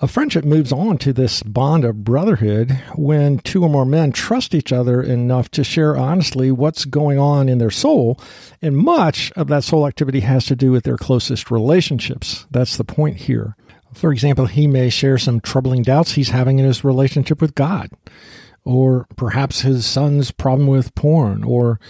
A 0.00 0.06
friendship 0.06 0.44
moves 0.44 0.70
on 0.70 0.96
to 0.98 1.12
this 1.12 1.42
bond 1.42 1.84
of 1.84 2.04
brotherhood 2.04 2.70
when 2.94 3.40
two 3.40 3.64
or 3.64 3.68
more 3.68 3.84
men 3.84 4.12
trust 4.12 4.54
each 4.54 4.72
other 4.72 5.02
enough 5.02 5.50
to 5.50 5.64
share 5.64 5.96
honestly 5.96 6.52
what's 6.52 6.84
going 6.84 7.18
on 7.18 7.48
in 7.48 7.58
their 7.58 7.72
soul. 7.72 8.16
And 8.62 8.76
much 8.76 9.32
of 9.32 9.48
that 9.48 9.64
soul 9.64 9.88
activity 9.88 10.20
has 10.20 10.46
to 10.46 10.54
do 10.54 10.70
with 10.70 10.84
their 10.84 10.98
closest 10.98 11.50
relationships. 11.50 12.46
That's 12.48 12.76
the 12.76 12.84
point 12.84 13.16
here. 13.16 13.56
For 13.92 14.12
example, 14.12 14.46
he 14.46 14.68
may 14.68 14.88
share 14.88 15.18
some 15.18 15.40
troubling 15.40 15.82
doubts 15.82 16.12
he's 16.12 16.30
having 16.30 16.60
in 16.60 16.64
his 16.64 16.84
relationship 16.84 17.40
with 17.40 17.56
God, 17.56 17.90
or 18.64 19.08
perhaps 19.16 19.62
his 19.62 19.84
son's 19.84 20.30
problem 20.30 20.68
with 20.68 20.94
porn, 20.94 21.42
or 21.42 21.80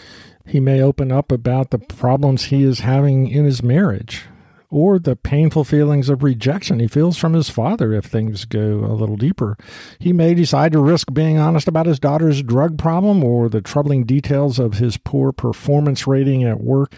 he 0.46 0.60
may 0.60 0.80
open 0.80 1.12
up 1.12 1.30
about 1.30 1.72
the 1.72 1.78
problems 1.78 2.44
he 2.44 2.62
is 2.62 2.80
having 2.80 3.28
in 3.28 3.44
his 3.44 3.62
marriage 3.62 4.24
or 4.70 4.98
the 4.98 5.16
painful 5.16 5.64
feelings 5.64 6.08
of 6.08 6.22
rejection 6.22 6.78
he 6.78 6.86
feels 6.86 7.16
from 7.16 7.32
his 7.32 7.48
father 7.48 7.92
if 7.92 8.04
things 8.04 8.44
go 8.44 8.84
a 8.84 8.92
little 8.92 9.16
deeper. 9.16 9.56
He 9.98 10.12
may 10.12 10.34
decide 10.34 10.72
to 10.72 10.80
risk 10.80 11.12
being 11.12 11.38
honest 11.38 11.68
about 11.68 11.86
his 11.86 11.98
daughter's 11.98 12.42
drug 12.42 12.78
problem 12.78 13.24
or 13.24 13.48
the 13.48 13.62
troubling 13.62 14.04
details 14.04 14.58
of 14.58 14.74
his 14.74 14.96
poor 14.96 15.32
performance 15.32 16.06
rating 16.06 16.44
at 16.44 16.60
work. 16.60 16.92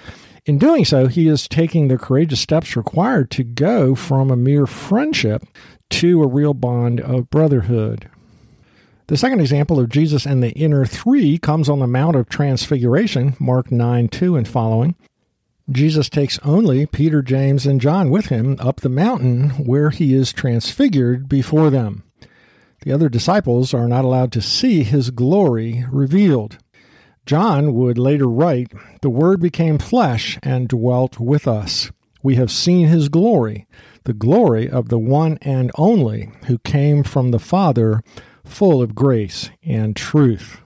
In 0.47 0.59
doing 0.59 0.85
so, 0.85 1.07
he 1.07 1.29
is 1.29 1.47
taking 1.47 1.89
the 1.89 1.99
courageous 1.99 2.41
steps 2.41 2.75
required 2.77 3.31
to 3.33 3.45
go 3.45 3.95
from 3.95 4.31
a 4.31 4.37
mere 4.37 4.67
friendship 4.67 5.45
to 5.91 6.23
a 6.23 6.27
real 6.27 6.55
bond 6.55 7.01
of 7.01 7.31
brotherhood. 7.31 8.09
The 9.09 9.17
second 9.17 9.41
example 9.41 9.79
of 9.79 9.89
Jesus 9.89 10.25
and 10.25 10.43
the 10.43 10.53
inner 10.53 10.87
three 10.87 11.37
comes 11.37 11.69
on 11.69 11.81
the 11.81 11.87
Mount 11.87 12.17
of 12.17 12.29
Transfiguration, 12.29 13.35
Mark 13.39 13.71
9 13.71 14.09
2 14.09 14.37
and 14.37 14.47
following. 14.47 14.95
Jesus 15.71 16.09
takes 16.09 16.39
only 16.41 16.85
Peter, 16.87 17.23
James, 17.23 17.65
and 17.65 17.81
John 17.81 18.11
with 18.11 18.27
him 18.27 18.57
up 18.59 18.81
the 18.81 18.89
mountain 18.89 19.51
where 19.51 19.91
he 19.91 20.15
is 20.15 20.33
transfigured 20.33 21.29
before 21.29 21.71
them. 21.71 22.03
The 22.83 22.93
other 22.93 23.09
disciples 23.09 23.73
are 23.73 23.87
not 23.87 24.05
allowed 24.05 24.33
to 24.33 24.41
see 24.41 24.83
his 24.83 25.11
glory 25.11 25.85
revealed. 25.91 26.59
John 27.25 27.75
would 27.75 27.99
later 27.99 28.27
write, 28.27 28.73
The 29.03 29.11
Word 29.11 29.41
became 29.41 29.79
flesh 29.79 30.39
and 30.43 30.67
dwelt 30.67 31.21
with 31.21 31.47
us. 31.47 31.93
We 32.23 32.35
have 32.35 32.51
seen 32.51 32.89
his 32.89 33.09
glory, 33.09 33.67
the 34.05 34.13
glory 34.13 34.69
of 34.69 34.89
the 34.89 34.99
one 34.99 35.39
and 35.43 35.71
only 35.77 36.31
who 36.47 36.59
came 36.59 37.05
from 37.05 37.31
the 37.31 37.39
Father, 37.39 38.03
full 38.45 38.83
of 38.83 38.95
grace 38.97 39.51
and 39.63 39.95
truth 39.95 40.61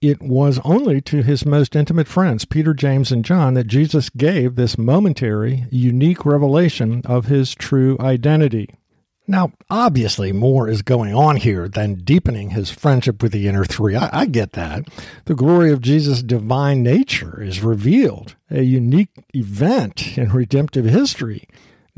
it 0.00 0.22
was 0.22 0.58
only 0.64 1.00
to 1.02 1.22
his 1.22 1.44
most 1.44 1.76
intimate 1.76 2.08
friends, 2.08 2.44
Peter, 2.44 2.72
James, 2.72 3.12
and 3.12 3.24
John, 3.24 3.54
that 3.54 3.66
Jesus 3.66 4.08
gave 4.10 4.54
this 4.54 4.78
momentary, 4.78 5.66
unique 5.70 6.24
revelation 6.24 7.02
of 7.04 7.26
his 7.26 7.54
true 7.54 7.98
identity. 8.00 8.70
Now, 9.26 9.52
obviously, 9.68 10.32
more 10.32 10.68
is 10.68 10.82
going 10.82 11.14
on 11.14 11.36
here 11.36 11.68
than 11.68 12.02
deepening 12.02 12.50
his 12.50 12.70
friendship 12.70 13.22
with 13.22 13.30
the 13.30 13.46
inner 13.46 13.64
three. 13.64 13.94
I, 13.94 14.22
I, 14.22 14.26
get 14.26 14.54
that. 14.54 14.88
The 15.26 15.36
glory 15.36 15.70
of 15.70 15.80
Jesus' 15.80 16.22
divine 16.22 16.82
nature 16.82 17.40
is 17.40 17.62
revealed, 17.62 18.34
a 18.50 18.62
unique 18.62 19.10
event 19.32 20.18
in 20.18 20.30
redemptive 20.30 20.86
history. 20.86 21.46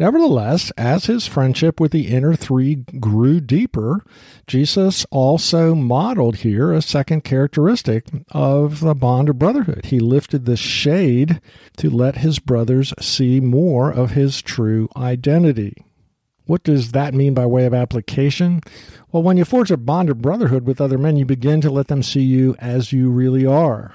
Nevertheless, 0.02 0.72
as 0.76 1.06
his 1.06 1.28
friendship 1.28 1.78
with 1.78 1.92
the 1.92 2.08
inner 2.08 2.34
three 2.34 2.74
grew 2.98 3.40
deeper, 3.40 4.04
Jesus 4.48 5.06
also 5.12 5.76
modeled 5.76 6.38
here 6.38 6.72
a 6.72 6.82
second 6.82 7.22
characteristic 7.22 8.06
of 8.32 8.80
the 8.80 8.96
bond 8.96 9.28
of 9.28 9.38
brotherhood. 9.38 9.84
He 9.84 10.00
lifted 10.00 10.44
the 10.44 10.56
shade 10.56 11.40
to 11.76 11.88
let 11.88 12.16
his 12.16 12.40
brothers 12.40 12.92
see 13.00 13.38
more 13.38 13.92
of 13.92 14.10
his 14.10 14.42
true 14.42 14.88
identity. 14.96 15.84
What 16.46 16.64
does 16.64 16.90
that 16.90 17.14
mean 17.14 17.32
by 17.32 17.46
way 17.46 17.64
of 17.64 17.72
application? 17.72 18.60
Well, 19.12 19.22
when 19.22 19.36
you 19.36 19.44
forge 19.44 19.70
a 19.70 19.76
bond 19.76 20.10
of 20.10 20.20
brotherhood 20.20 20.66
with 20.66 20.80
other 20.80 20.98
men, 20.98 21.16
you 21.16 21.24
begin 21.24 21.60
to 21.60 21.70
let 21.70 21.86
them 21.86 22.02
see 22.02 22.24
you 22.24 22.56
as 22.58 22.92
you 22.92 23.08
really 23.08 23.46
are. 23.46 23.94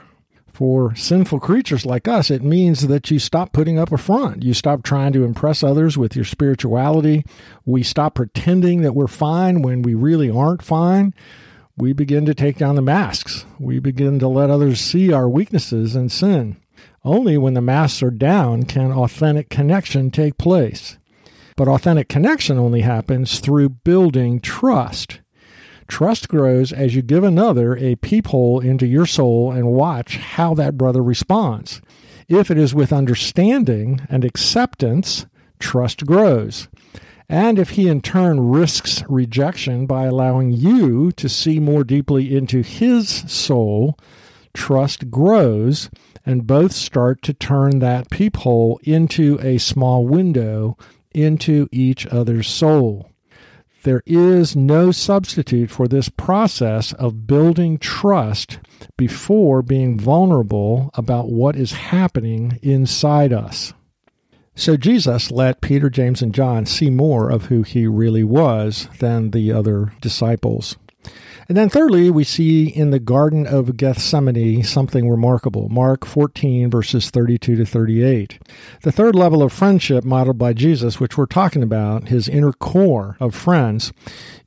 For 0.58 0.96
sinful 0.96 1.40
creatures 1.42 1.86
like 1.86 2.08
us, 2.08 2.32
it 2.32 2.42
means 2.42 2.88
that 2.88 3.12
you 3.12 3.20
stop 3.20 3.54
putting 3.54 3.78
up 3.78 3.92
a 3.92 3.98
front. 3.98 4.42
You 4.42 4.56
stop 4.56 4.82
trying 4.82 5.14
to 5.14 5.24
impress 5.24 5.62
others 5.62 6.00
with 6.00 6.16
your 6.16 6.26
spirituality. 6.26 7.24
We 7.64 7.84
stop 7.84 8.16
pretending 8.16 8.82
that 8.82 8.96
we're 8.96 9.06
fine 9.06 9.62
when 9.62 9.84
we 9.84 9.94
really 9.94 10.32
aren't 10.32 10.64
fine. 10.64 11.14
We 11.78 11.94
begin 11.94 12.26
to 12.26 12.34
take 12.34 12.58
down 12.58 12.74
the 12.74 12.82
masks. 12.82 13.46
We 13.60 13.78
begin 13.78 14.18
to 14.18 14.28
let 14.28 14.50
others 14.50 14.82
see 14.82 15.14
our 15.14 15.30
weaknesses 15.30 15.96
and 15.96 16.12
sin. 16.12 16.58
Only 17.04 17.38
when 17.38 17.54
the 17.54 17.62
masks 17.62 18.02
are 18.02 18.10
down 18.10 18.64
can 18.64 18.92
authentic 18.92 19.50
connection 19.50 20.10
take 20.10 20.40
place. 20.40 20.98
But 21.56 21.68
authentic 21.68 22.10
connection 22.10 22.58
only 22.58 22.82
happens 22.82 23.42
through 23.42 23.70
building 23.70 24.40
trust. 24.40 25.20
Trust 25.88 26.28
grows 26.28 26.74
as 26.74 26.96
you 26.96 27.02
give 27.02 27.24
another 27.24 27.76
a 27.78 27.96
peephole 27.96 28.60
into 28.60 28.86
your 28.86 29.06
soul 29.06 29.52
and 29.52 29.68
watch 29.68 30.18
how 30.18 30.54
that 30.56 30.78
brother 30.78 31.02
responds. 31.02 31.82
If 32.28 32.52
it 32.52 32.58
is 32.58 32.76
with 32.76 32.92
understanding 32.92 34.02
and 34.10 34.26
acceptance, 34.26 35.26
trust 35.60 36.06
grows. 36.06 36.68
And 37.30 37.60
if 37.60 37.72
he 37.72 37.88
in 37.88 38.02
turn 38.02 38.50
risks 38.50 39.04
rejection 39.10 39.86
by 39.86 40.06
allowing 40.06 40.52
you 40.52 41.12
to 41.14 41.28
see 41.28 41.60
more 41.60 41.84
deeply 41.84 42.36
into 42.36 42.62
his 42.62 43.10
soul, 43.10 43.98
trust 44.54 45.10
grows, 45.10 45.90
and 46.26 46.48
both 46.48 46.74
start 46.74 47.22
to 47.24 47.34
turn 47.34 47.80
that 47.80 48.10
peephole 48.10 48.80
into 48.84 49.40
a 49.42 49.58
small 49.58 50.06
window 50.06 50.78
into 51.14 51.68
each 51.72 52.06
other's 52.08 52.48
soul. 52.48 53.10
There 53.84 54.04
is 54.06 54.56
no 54.56 54.92
substitute 54.92 55.70
for 55.70 55.88
this 55.88 56.10
process 56.10 56.94
of 56.94 57.28
building 57.28 57.78
trust 57.78 58.60
before 58.98 59.62
being 59.62 60.00
vulnerable 60.00 60.90
about 60.94 61.30
what 61.30 61.56
is 61.56 61.72
happening 61.72 62.60
inside 62.62 63.32
us. 63.32 63.74
So 64.56 64.76
Jesus 64.76 65.30
let 65.30 65.62
Peter, 65.62 65.90
James, 65.90 66.22
and 66.22 66.34
John 66.34 66.66
see 66.66 66.90
more 66.90 67.30
of 67.30 67.46
who 67.46 67.62
he 67.62 67.86
really 67.86 68.24
was 68.24 68.90
than 69.00 69.32
the 69.32 69.52
other 69.52 69.94
disciples. 70.02 70.78
And 71.50 71.56
then, 71.56 71.70
thirdly, 71.70 72.10
we 72.10 72.26
see 72.26 72.68
in 72.68 72.90
the 72.90 73.00
Garden 73.00 73.48
of 73.48 73.78
Gethsemane 73.78 74.64
something 74.64 75.10
remarkable. 75.10 75.70
Mark 75.70 76.06
14, 76.06 76.70
verses 76.70 77.10
32 77.10 77.56
to 77.56 77.66
38. 77.66 78.40
The 78.82 78.92
third 78.92 79.16
level 79.16 79.42
of 79.42 79.54
friendship 79.54 80.04
modeled 80.04 80.38
by 80.38 80.52
Jesus, 80.52 81.00
which 81.00 81.18
we're 81.18 81.26
talking 81.26 81.64
about, 81.64 82.10
his 82.10 82.28
inner 82.28 82.52
core 82.52 83.16
of 83.22 83.34
friends, 83.34 83.94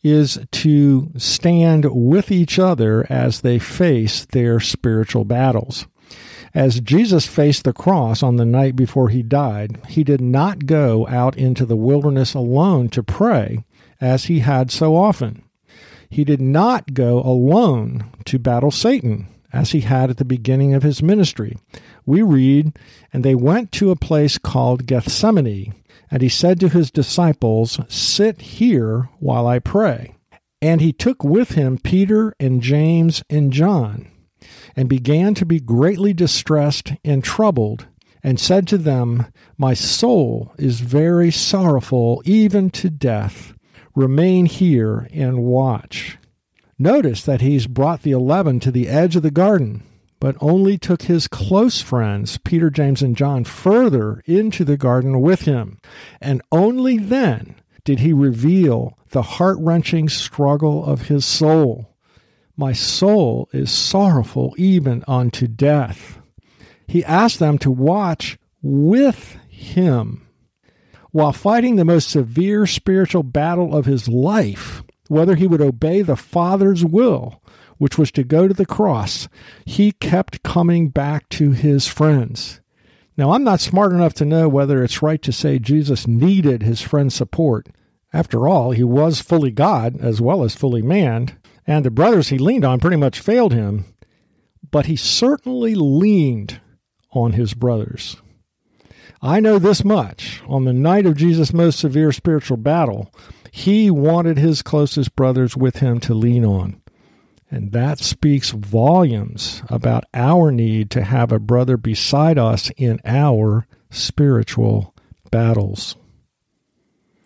is 0.02 0.38
to 0.52 1.10
stand 1.16 1.86
with 1.90 2.30
each 2.30 2.58
other 2.58 3.06
as 3.08 3.40
they 3.40 3.58
face 3.58 4.26
their 4.26 4.60
spiritual 4.60 5.24
battles. 5.24 5.86
As 6.52 6.80
Jesus 6.80 7.26
faced 7.26 7.64
the 7.64 7.72
cross 7.72 8.22
on 8.22 8.36
the 8.36 8.44
night 8.44 8.76
before 8.76 9.08
he 9.08 9.22
died, 9.22 9.80
he 9.88 10.04
did 10.04 10.20
not 10.20 10.66
go 10.66 11.06
out 11.06 11.34
into 11.38 11.64
the 11.64 11.76
wilderness 11.76 12.34
alone 12.34 12.90
to 12.90 13.02
pray, 13.02 13.64
as 14.02 14.24
he 14.24 14.40
had 14.40 14.70
so 14.70 14.96
often. 14.96 15.44
He 16.10 16.24
did 16.24 16.40
not 16.40 16.92
go 16.92 17.20
alone 17.20 18.10
to 18.24 18.40
battle 18.40 18.72
Satan, 18.72 19.28
as 19.52 19.70
he 19.70 19.80
had 19.82 20.10
at 20.10 20.16
the 20.16 20.24
beginning 20.24 20.74
of 20.74 20.82
his 20.82 21.02
ministry. 21.02 21.56
We 22.04 22.22
read, 22.22 22.76
And 23.12 23.24
they 23.24 23.36
went 23.36 23.70
to 23.72 23.92
a 23.92 23.96
place 23.96 24.36
called 24.36 24.86
Gethsemane, 24.86 25.72
and 26.10 26.20
he 26.20 26.28
said 26.28 26.58
to 26.60 26.68
his 26.68 26.90
disciples, 26.90 27.78
Sit 27.88 28.40
here 28.40 29.08
while 29.20 29.46
I 29.46 29.60
pray. 29.60 30.16
And 30.60 30.80
he 30.80 30.92
took 30.92 31.22
with 31.22 31.52
him 31.52 31.78
Peter 31.78 32.34
and 32.40 32.60
James 32.60 33.22
and 33.30 33.52
John, 33.52 34.10
and 34.74 34.88
began 34.88 35.34
to 35.34 35.46
be 35.46 35.60
greatly 35.60 36.12
distressed 36.12 36.92
and 37.04 37.22
troubled, 37.22 37.86
and 38.22 38.38
said 38.38 38.66
to 38.68 38.78
them, 38.78 39.26
My 39.56 39.74
soul 39.74 40.52
is 40.58 40.80
very 40.80 41.30
sorrowful, 41.30 42.20
even 42.26 42.68
to 42.70 42.90
death. 42.90 43.54
Remain 43.94 44.46
here 44.46 45.08
and 45.12 45.42
watch. 45.42 46.18
Notice 46.78 47.24
that 47.24 47.40
he's 47.40 47.66
brought 47.66 48.02
the 48.02 48.12
eleven 48.12 48.60
to 48.60 48.70
the 48.70 48.88
edge 48.88 49.16
of 49.16 49.22
the 49.22 49.30
garden, 49.30 49.82
but 50.20 50.36
only 50.40 50.78
took 50.78 51.02
his 51.02 51.28
close 51.28 51.80
friends, 51.80 52.38
Peter, 52.38 52.70
James, 52.70 53.02
and 53.02 53.16
John, 53.16 53.44
further 53.44 54.22
into 54.26 54.64
the 54.64 54.76
garden 54.76 55.20
with 55.20 55.42
him. 55.42 55.78
And 56.20 56.40
only 56.52 56.98
then 56.98 57.56
did 57.84 58.00
he 58.00 58.12
reveal 58.12 58.98
the 59.10 59.22
heart 59.22 59.58
wrenching 59.60 60.08
struggle 60.08 60.84
of 60.84 61.08
his 61.08 61.24
soul. 61.24 61.96
My 62.56 62.72
soul 62.72 63.48
is 63.52 63.70
sorrowful 63.70 64.54
even 64.56 65.02
unto 65.08 65.46
death. 65.46 66.20
He 66.86 67.04
asked 67.04 67.38
them 67.38 67.58
to 67.58 67.70
watch 67.70 68.38
with 68.62 69.36
him 69.48 70.26
while 71.12 71.32
fighting 71.32 71.76
the 71.76 71.84
most 71.84 72.08
severe 72.08 72.66
spiritual 72.66 73.22
battle 73.22 73.74
of 73.74 73.86
his 73.86 74.08
life, 74.08 74.82
whether 75.08 75.34
he 75.34 75.46
would 75.46 75.60
obey 75.60 76.02
the 76.02 76.16
Father's 76.16 76.84
will, 76.84 77.42
which 77.78 77.98
was 77.98 78.12
to 78.12 78.22
go 78.22 78.46
to 78.46 78.54
the 78.54 78.66
cross, 78.66 79.28
he 79.64 79.92
kept 79.92 80.42
coming 80.42 80.88
back 80.88 81.28
to 81.30 81.52
his 81.52 81.86
friends. 81.86 82.60
Now, 83.16 83.32
I'm 83.32 83.44
not 83.44 83.60
smart 83.60 83.92
enough 83.92 84.14
to 84.14 84.24
know 84.24 84.48
whether 84.48 84.82
it's 84.82 85.02
right 85.02 85.20
to 85.22 85.32
say 85.32 85.58
Jesus 85.58 86.06
needed 86.06 86.62
his 86.62 86.80
friend's 86.80 87.14
support. 87.14 87.68
After 88.12 88.48
all, 88.48 88.70
he 88.70 88.84
was 88.84 89.20
fully 89.20 89.50
God 89.50 90.00
as 90.00 90.20
well 90.20 90.42
as 90.42 90.54
fully 90.54 90.82
man, 90.82 91.38
and 91.66 91.84
the 91.84 91.90
brothers 91.90 92.28
he 92.28 92.38
leaned 92.38 92.64
on 92.64 92.80
pretty 92.80 92.96
much 92.96 93.20
failed 93.20 93.52
him, 93.52 93.84
but 94.70 94.86
he 94.86 94.96
certainly 94.96 95.74
leaned 95.74 96.60
on 97.12 97.32
his 97.32 97.54
brothers. 97.54 98.16
I 99.22 99.40
know 99.40 99.58
this 99.58 99.84
much. 99.84 100.42
On 100.48 100.64
the 100.64 100.72
night 100.72 101.04
of 101.04 101.16
Jesus' 101.16 101.52
most 101.52 101.78
severe 101.78 102.10
spiritual 102.10 102.56
battle, 102.56 103.12
he 103.50 103.90
wanted 103.90 104.38
his 104.38 104.62
closest 104.62 105.14
brothers 105.14 105.56
with 105.56 105.76
him 105.76 106.00
to 106.00 106.14
lean 106.14 106.44
on. 106.44 106.80
And 107.50 107.72
that 107.72 107.98
speaks 107.98 108.50
volumes 108.50 109.62
about 109.68 110.04
our 110.14 110.50
need 110.50 110.90
to 110.92 111.02
have 111.02 111.32
a 111.32 111.38
brother 111.38 111.76
beside 111.76 112.38
us 112.38 112.70
in 112.76 113.00
our 113.04 113.66
spiritual 113.90 114.94
battles. 115.30 115.96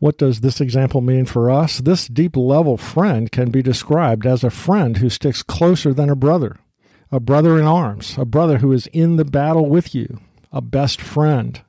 What 0.00 0.18
does 0.18 0.40
this 0.40 0.60
example 0.60 1.00
mean 1.00 1.26
for 1.26 1.50
us? 1.50 1.78
This 1.78 2.08
deep 2.08 2.36
level 2.36 2.76
friend 2.76 3.30
can 3.30 3.50
be 3.50 3.62
described 3.62 4.26
as 4.26 4.42
a 4.42 4.50
friend 4.50 4.96
who 4.96 5.08
sticks 5.08 5.42
closer 5.42 5.94
than 5.94 6.10
a 6.10 6.16
brother, 6.16 6.56
a 7.12 7.20
brother 7.20 7.58
in 7.58 7.66
arms, 7.66 8.16
a 8.18 8.24
brother 8.24 8.58
who 8.58 8.72
is 8.72 8.88
in 8.88 9.16
the 9.16 9.24
battle 9.24 9.68
with 9.68 9.94
you, 9.94 10.20
a 10.50 10.60
best 10.60 11.00
friend, 11.00 11.62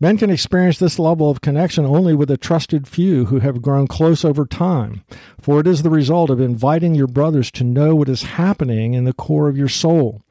Men 0.00 0.16
can 0.16 0.30
experience 0.30 0.78
this 0.78 0.98
level 0.98 1.28
of 1.28 1.40
connection 1.40 1.84
only 1.84 2.14
with 2.14 2.30
a 2.30 2.36
trusted 2.36 2.86
few 2.86 3.26
who 3.26 3.40
have 3.40 3.62
grown 3.62 3.88
close 3.88 4.24
over 4.24 4.46
time, 4.46 5.02
for 5.40 5.58
it 5.58 5.66
is 5.66 5.82
the 5.82 5.90
result 5.90 6.30
of 6.30 6.40
inviting 6.40 6.94
your 6.94 7.08
brothers 7.08 7.50
to 7.52 7.64
know 7.64 7.96
what 7.96 8.08
is 8.08 8.22
happening 8.22 8.94
in 8.94 9.04
the 9.04 9.12
core 9.12 9.48
of 9.48 9.56
your 9.56 9.68
soul. 9.68 10.22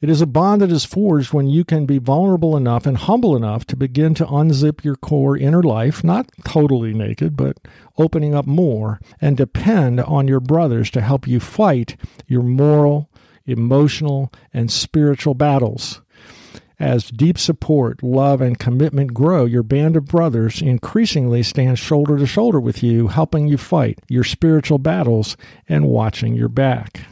It 0.00 0.08
is 0.08 0.22
a 0.22 0.26
bond 0.26 0.62
that 0.62 0.72
is 0.72 0.86
forged 0.86 1.34
when 1.34 1.46
you 1.46 1.62
can 1.62 1.84
be 1.84 1.98
vulnerable 1.98 2.56
enough 2.56 2.86
and 2.86 2.96
humble 2.96 3.36
enough 3.36 3.66
to 3.66 3.76
begin 3.76 4.14
to 4.14 4.24
unzip 4.24 4.82
your 4.82 4.96
core 4.96 5.36
inner 5.36 5.62
life, 5.62 6.02
not 6.02 6.30
totally 6.42 6.94
naked, 6.94 7.36
but 7.36 7.58
opening 7.98 8.34
up 8.34 8.46
more, 8.46 8.98
and 9.20 9.36
depend 9.36 10.00
on 10.00 10.26
your 10.26 10.40
brothers 10.40 10.90
to 10.92 11.02
help 11.02 11.28
you 11.28 11.38
fight 11.38 11.96
your 12.26 12.42
moral, 12.42 13.10
emotional, 13.44 14.32
and 14.54 14.72
spiritual 14.72 15.34
battles. 15.34 16.00
As 16.80 17.10
deep 17.10 17.36
support, 17.36 18.02
love, 18.02 18.40
and 18.40 18.58
commitment 18.58 19.12
grow, 19.12 19.44
your 19.44 19.62
band 19.62 19.96
of 19.96 20.06
brothers 20.06 20.62
increasingly 20.62 21.42
stands 21.42 21.78
shoulder 21.78 22.16
to 22.16 22.26
shoulder 22.26 22.58
with 22.58 22.82
you, 22.82 23.08
helping 23.08 23.46
you 23.46 23.58
fight 23.58 23.98
your 24.08 24.24
spiritual 24.24 24.78
battles 24.78 25.36
and 25.68 25.88
watching 25.88 26.34
your 26.34 26.48
back. 26.48 27.02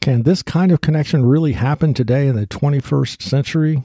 Can 0.00 0.24
this 0.24 0.42
kind 0.42 0.72
of 0.72 0.80
connection 0.80 1.24
really 1.24 1.52
happen 1.52 1.94
today 1.94 2.26
in 2.26 2.34
the 2.34 2.48
21st 2.48 3.22
century? 3.22 3.84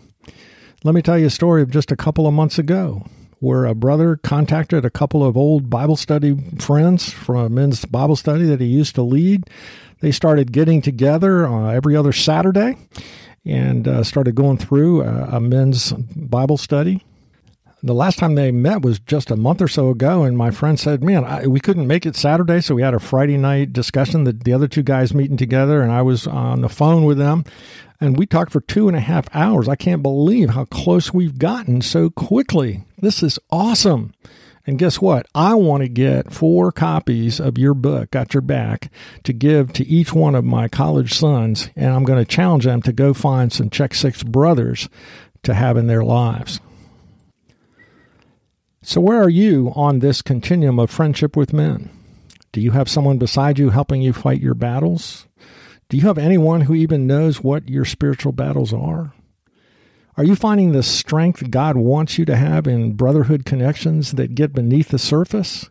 Let 0.83 0.95
me 0.95 1.03
tell 1.03 1.19
you 1.19 1.27
a 1.27 1.29
story 1.29 1.61
of 1.61 1.69
just 1.69 1.91
a 1.91 1.95
couple 1.95 2.25
of 2.25 2.33
months 2.33 2.57
ago 2.57 3.05
where 3.37 3.65
a 3.65 3.75
brother 3.75 4.15
contacted 4.15 4.85
a 4.85 4.89
couple 4.89 5.23
of 5.23 5.37
old 5.37 5.69
Bible 5.69 5.97
study 5.97 6.35
friends 6.57 7.13
from 7.13 7.37
a 7.37 7.49
men's 7.49 7.85
Bible 7.85 8.15
study 8.15 8.45
that 8.45 8.59
he 8.59 8.65
used 8.65 8.95
to 8.95 9.03
lead. 9.03 9.43
They 10.01 10.11
started 10.11 10.51
getting 10.51 10.81
together 10.81 11.45
uh, 11.45 11.69
every 11.69 11.95
other 11.95 12.11
Saturday 12.11 12.75
and 13.49 13.87
uh, 13.87 14.03
started 14.03 14.35
going 14.35 14.57
through 14.57 15.01
a, 15.01 15.37
a 15.37 15.39
men's 15.39 15.91
Bible 16.15 16.57
study. 16.57 17.05
The 17.81 17.93
last 17.93 18.19
time 18.19 18.35
they 18.35 18.51
met 18.51 18.81
was 18.81 18.99
just 18.99 19.31
a 19.31 19.37
month 19.37 19.61
or 19.61 19.69
so 19.69 19.89
ago, 19.89 20.23
and 20.23 20.37
my 20.37 20.51
friend 20.51 20.77
said, 20.77 21.01
"Man, 21.01 21.23
I, 21.23 21.47
we 21.47 21.61
couldn't 21.61 21.87
make 21.87 22.05
it 22.05 22.15
Saturday, 22.15 22.59
so 22.59 22.75
we 22.75 22.81
had 22.81 22.93
a 22.93 22.99
Friday 22.99 23.37
night 23.37 23.71
discussion. 23.71 24.25
The, 24.25 24.33
the 24.33 24.51
other 24.51 24.67
two 24.67 24.83
guys 24.83 25.13
meeting 25.13 25.37
together, 25.37 25.81
and 25.81 25.91
I 25.91 26.01
was 26.01 26.27
on 26.27 26.59
the 26.59 26.67
phone 26.67 27.05
with 27.05 27.17
them, 27.17 27.45
and 28.01 28.17
we 28.17 28.25
talked 28.25 28.51
for 28.51 28.59
two 28.59 28.89
and 28.89 28.97
a 28.97 29.01
half 29.01 29.33
hours. 29.33 29.69
I 29.69 29.77
can't 29.77 30.03
believe 30.03 30.49
how 30.49 30.65
close 30.65 31.13
we've 31.13 31.39
gotten 31.39 31.81
so 31.81 32.09
quickly. 32.09 32.83
This 32.97 33.23
is 33.23 33.39
awesome." 33.49 34.13
And 34.65 34.77
guess 34.77 35.01
what? 35.01 35.25
I 35.33 35.55
want 35.55 35.83
to 35.83 35.89
get 35.89 36.31
four 36.31 36.71
copies 36.71 37.39
of 37.39 37.57
your 37.57 37.73
book, 37.73 38.11
Got 38.11 38.33
Your 38.33 38.41
Back, 38.41 38.91
to 39.23 39.33
give 39.33 39.73
to 39.73 39.87
each 39.87 40.13
one 40.13 40.35
of 40.35 40.45
my 40.45 40.67
college 40.67 41.13
sons. 41.13 41.69
And 41.75 41.91
I'm 41.93 42.03
going 42.03 42.23
to 42.23 42.29
challenge 42.29 42.65
them 42.65 42.81
to 42.83 42.93
go 42.93 43.13
find 43.13 43.51
some 43.51 43.69
Check 43.69 43.93
Six 43.93 44.23
brothers 44.23 44.89
to 45.43 45.53
have 45.53 45.77
in 45.77 45.87
their 45.87 46.03
lives. 46.03 46.59
So, 48.81 49.01
where 49.01 49.21
are 49.21 49.29
you 49.29 49.73
on 49.75 49.99
this 49.99 50.21
continuum 50.21 50.79
of 50.79 50.89
friendship 50.89 51.35
with 51.35 51.53
men? 51.53 51.89
Do 52.51 52.61
you 52.61 52.71
have 52.71 52.89
someone 52.89 53.17
beside 53.17 53.59
you 53.59 53.69
helping 53.69 54.01
you 54.01 54.13
fight 54.13 54.41
your 54.41 54.53
battles? 54.53 55.27
Do 55.89 55.97
you 55.97 56.07
have 56.07 56.17
anyone 56.17 56.61
who 56.61 56.75
even 56.75 57.07
knows 57.07 57.43
what 57.43 57.67
your 57.69 57.85
spiritual 57.85 58.31
battles 58.31 58.73
are? 58.73 59.13
Are 60.17 60.23
you 60.23 60.35
finding 60.35 60.71
the 60.71 60.83
strength 60.83 61.49
God 61.49 61.77
wants 61.77 62.17
you 62.17 62.25
to 62.25 62.35
have 62.35 62.67
in 62.67 62.93
brotherhood 62.93 63.45
connections 63.45 64.13
that 64.13 64.35
get 64.35 64.53
beneath 64.53 64.89
the 64.89 64.99
surface? 64.99 65.69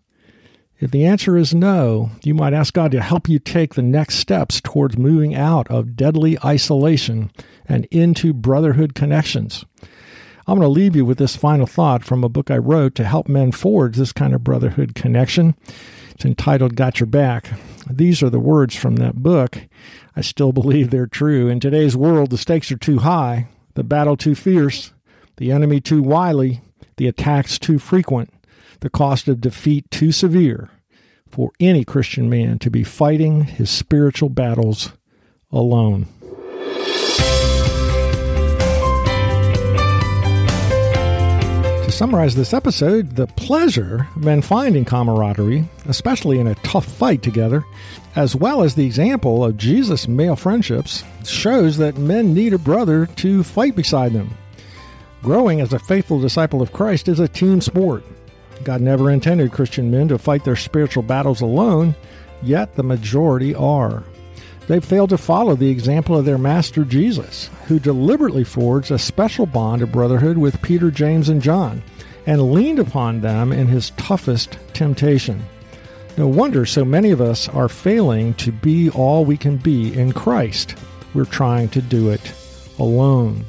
If 0.81 0.93
the 0.93 1.05
answer 1.05 1.37
is 1.37 1.55
no, 1.55 2.13
you 2.23 2.35
might 2.35 2.55
ask 2.55 2.73
God 2.73 2.93
to 2.93 3.03
help 3.03 3.29
you 3.29 3.41
take 3.41 3.75
the 3.75 3.83
next 3.83 4.15
steps 4.15 4.61
towards 4.61 4.97
moving 4.97 5.35
out 5.35 5.69
of 5.69 5.97
deadly 5.97 6.39
isolation 6.45 7.33
and 7.67 7.87
into 7.91 8.33
brotherhood 8.33 8.95
connections. 8.95 9.65
I'm 10.47 10.59
going 10.59 10.63
to 10.63 10.69
leave 10.69 10.95
you 10.95 11.05
with 11.05 11.19
this 11.19 11.37
final 11.37 11.67
thought 11.67 12.05
from 12.05 12.23
a 12.23 12.29
book 12.29 12.51
I 12.51 12.59
wrote 12.59 12.95
to 12.95 13.05
help 13.05 13.29
men 13.29 13.51
forge 13.51 13.97
this 13.97 14.13
kind 14.13 14.33
of 14.33 14.45
brotherhood 14.45 14.95
connection. 14.95 15.57
It's 16.13 16.25
entitled 16.25 16.77
Got 16.77 17.01
Your 17.01 17.09
Back. 17.09 17.51
These 17.91 18.23
are 18.23 18.31
the 18.31 18.41
words 18.41 18.77
from 18.77 18.97
that 18.97 19.17
book. 19.17 19.59
I 20.15 20.21
still 20.21 20.53
believe 20.55 20.91
they're 20.91 21.07
true. 21.07 21.49
In 21.49 21.59
today's 21.59 21.97
world, 21.97 22.31
the 22.31 22.39
stakes 22.39 22.71
are 22.71 22.79
too 22.79 23.01
high 23.01 23.49
the 23.79 23.85
battle 23.85 24.17
too 24.17 24.35
fierce, 24.35 24.93
the 25.37 25.53
enemy 25.53 25.81
too 25.81 26.03
wily, 26.03 26.61
the 26.97 27.07
attacks 27.07 27.59
too 27.59 27.79
frequent, 27.79 28.33
the 28.81 28.91
cost 28.91 29.29
of 29.29 29.41
defeat 29.41 29.91
too 29.91 30.13
severe 30.13 30.71
for 31.31 31.53
any 31.61 31.85
Christian 31.85 32.29
man 32.29 32.59
to 32.59 32.71
be 32.71 32.83
fighting 32.83 33.45
his 33.45 33.71
spiritual 33.71 34.29
battles 34.29 34.93
alone. 35.53 36.07
Summarize 41.99 42.37
this 42.37 42.55
episode, 42.55 43.17
the 43.17 43.27
pleasure 43.27 44.07
men 44.15 44.41
find 44.41 44.77
in 44.77 44.85
camaraderie, 44.85 45.69
especially 45.87 46.39
in 46.39 46.47
a 46.47 46.55
tough 46.57 46.85
fight 46.85 47.25
together, 47.25 47.65
as 48.15 48.37
well 48.37 48.63
as 48.63 48.77
the 48.77 48.87
example 48.87 49.45
of 49.45 49.57
Jesus' 49.57 50.07
male 50.07 50.37
friendships, 50.37 51.03
shows 51.25 51.77
that 51.77 51.99
men 51.99 52.33
need 52.33 52.53
a 52.53 52.59
brother 52.59 53.07
to 53.17 53.43
fight 53.43 53.75
beside 53.75 54.13
them. 54.13 54.31
Growing 55.25 55.61
as 55.61 55.73
a 55.73 55.81
faithful 55.81 56.21
disciple 56.21 56.63
of 56.63 56.73
Christ 56.73 57.09
is 57.09 57.19
a 57.19 57.27
team 57.27 57.61
sport. 57.61 58.05
God 58.63 58.81
never 58.81 59.11
intended 59.11 59.51
Christian 59.51 59.91
men 59.91 60.07
to 60.07 60.19
fight 60.19 60.45
their 60.45 60.55
spiritual 60.55 61.03
battles 61.03 61.41
alone, 61.41 61.97
yet 62.45 62.77
the 62.77 62.85
majority 62.85 63.57
are. 63.57 64.05
They 64.69 64.81
failed 64.81 65.11
to 65.11 65.19
follow 65.19 65.57
the 65.57 65.71
example 65.71 66.17
of 66.17 66.27
their 66.27 66.37
master 66.37 66.85
Jesus, 66.85 67.49
who 67.67 67.79
deliberately 67.79 68.45
forged 68.45 68.91
a 68.91 68.99
special 68.99 69.47
bond 69.47 69.81
of 69.81 69.91
brotherhood 69.91 70.37
with 70.37 70.61
Peter, 70.61 70.91
James, 70.91 71.31
and 71.31 71.41
John, 71.41 71.83
and 72.27 72.53
leaned 72.53 72.79
upon 72.79 73.23
them 73.23 73.51
in 73.51 73.67
his 73.67 73.91
toughest 73.93 74.59
temptation. 74.75 75.43
No 76.19 76.29
wonder 76.29 76.67
so 76.67 76.85
many 76.85 77.11
of 77.11 77.21
us 77.23 77.49
are 77.49 77.69
failing 77.69 78.35
to 78.35 78.53
be 78.53 78.91
all 78.91 79.25
we 79.25 79.39
can 79.39 79.57
be 79.57 79.95
in 79.95 80.13
Christ. 80.13 80.75
We're 81.15 81.25
trying 81.25 81.71
to 81.71 81.81
do 81.81 82.11
it 82.11 82.35
alone. 82.79 83.47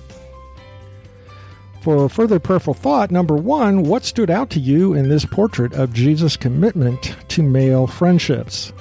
For 1.82 2.08
further 2.08 2.40
prayerful 2.40 2.76
thought, 2.76 3.12
number 3.12 3.36
one, 3.36 3.84
what 3.84 4.06
stood 4.06 4.30
out 4.30 4.50
to 4.52 4.60
you 4.60 4.94
in 4.94 5.10
this 5.10 5.26
portrait 5.26 5.74
of 5.74 5.92
Jesus' 5.92 6.38
commitment 6.38 7.16
to 7.30 7.44
male 7.44 7.88
friendships? 7.88 8.72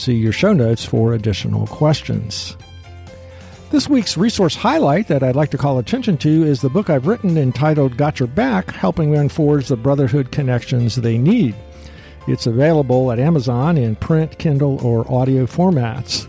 See 0.00 0.14
your 0.14 0.32
show 0.32 0.54
notes 0.54 0.82
for 0.82 1.12
additional 1.12 1.66
questions. 1.66 2.56
This 3.70 3.86
week's 3.86 4.16
resource 4.16 4.56
highlight 4.56 5.08
that 5.08 5.22
I'd 5.22 5.36
like 5.36 5.50
to 5.50 5.58
call 5.58 5.78
attention 5.78 6.16
to 6.18 6.42
is 6.42 6.62
the 6.62 6.70
book 6.70 6.88
I've 6.88 7.06
written 7.06 7.36
entitled 7.36 7.98
Got 7.98 8.18
Your 8.18 8.26
Back 8.26 8.70
Helping 8.70 9.10
Men 9.12 9.28
Forge 9.28 9.68
the 9.68 9.76
Brotherhood 9.76 10.32
Connections 10.32 10.96
They 10.96 11.18
Need. 11.18 11.54
It's 12.26 12.46
available 12.46 13.12
at 13.12 13.18
Amazon 13.18 13.76
in 13.76 13.94
print, 13.94 14.38
Kindle, 14.38 14.82
or 14.82 15.04
audio 15.12 15.44
formats. 15.44 16.26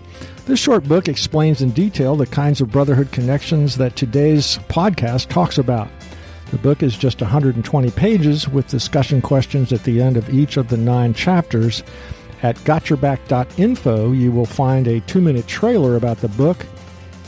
This 0.48 0.60
short 0.60 0.84
book 0.84 1.08
explains 1.08 1.62
in 1.62 1.72
detail 1.72 2.18
the 2.18 2.28
kinds 2.28 2.60
of 2.60 2.74
brotherhood 2.74 3.14
connections 3.14 3.78
that 3.78 3.96
today's 3.96 4.58
podcast 4.68 5.30
talks 5.30 5.58
about. 5.58 5.88
The 6.52 6.58
book 6.58 6.84
is 6.84 6.98
just 6.98 7.22
120 7.22 7.92
pages 7.92 8.50
with 8.50 8.68
discussion 8.68 9.22
questions 9.22 9.72
at 9.72 9.86
the 9.86 10.02
end 10.02 10.18
of 10.18 10.30
each 10.30 10.58
of 10.58 10.68
the 10.68 10.76
nine 10.76 11.14
chapters 11.14 11.84
at 12.44 12.56
gotyourback.info, 12.58 14.12
you 14.12 14.32
will 14.32 14.46
find 14.46 14.88
a 14.88 15.00
two 15.02 15.22
minute 15.22 15.48
trailer 15.48 15.96
about 15.96 16.18
the 16.18 16.28
book, 16.30 16.66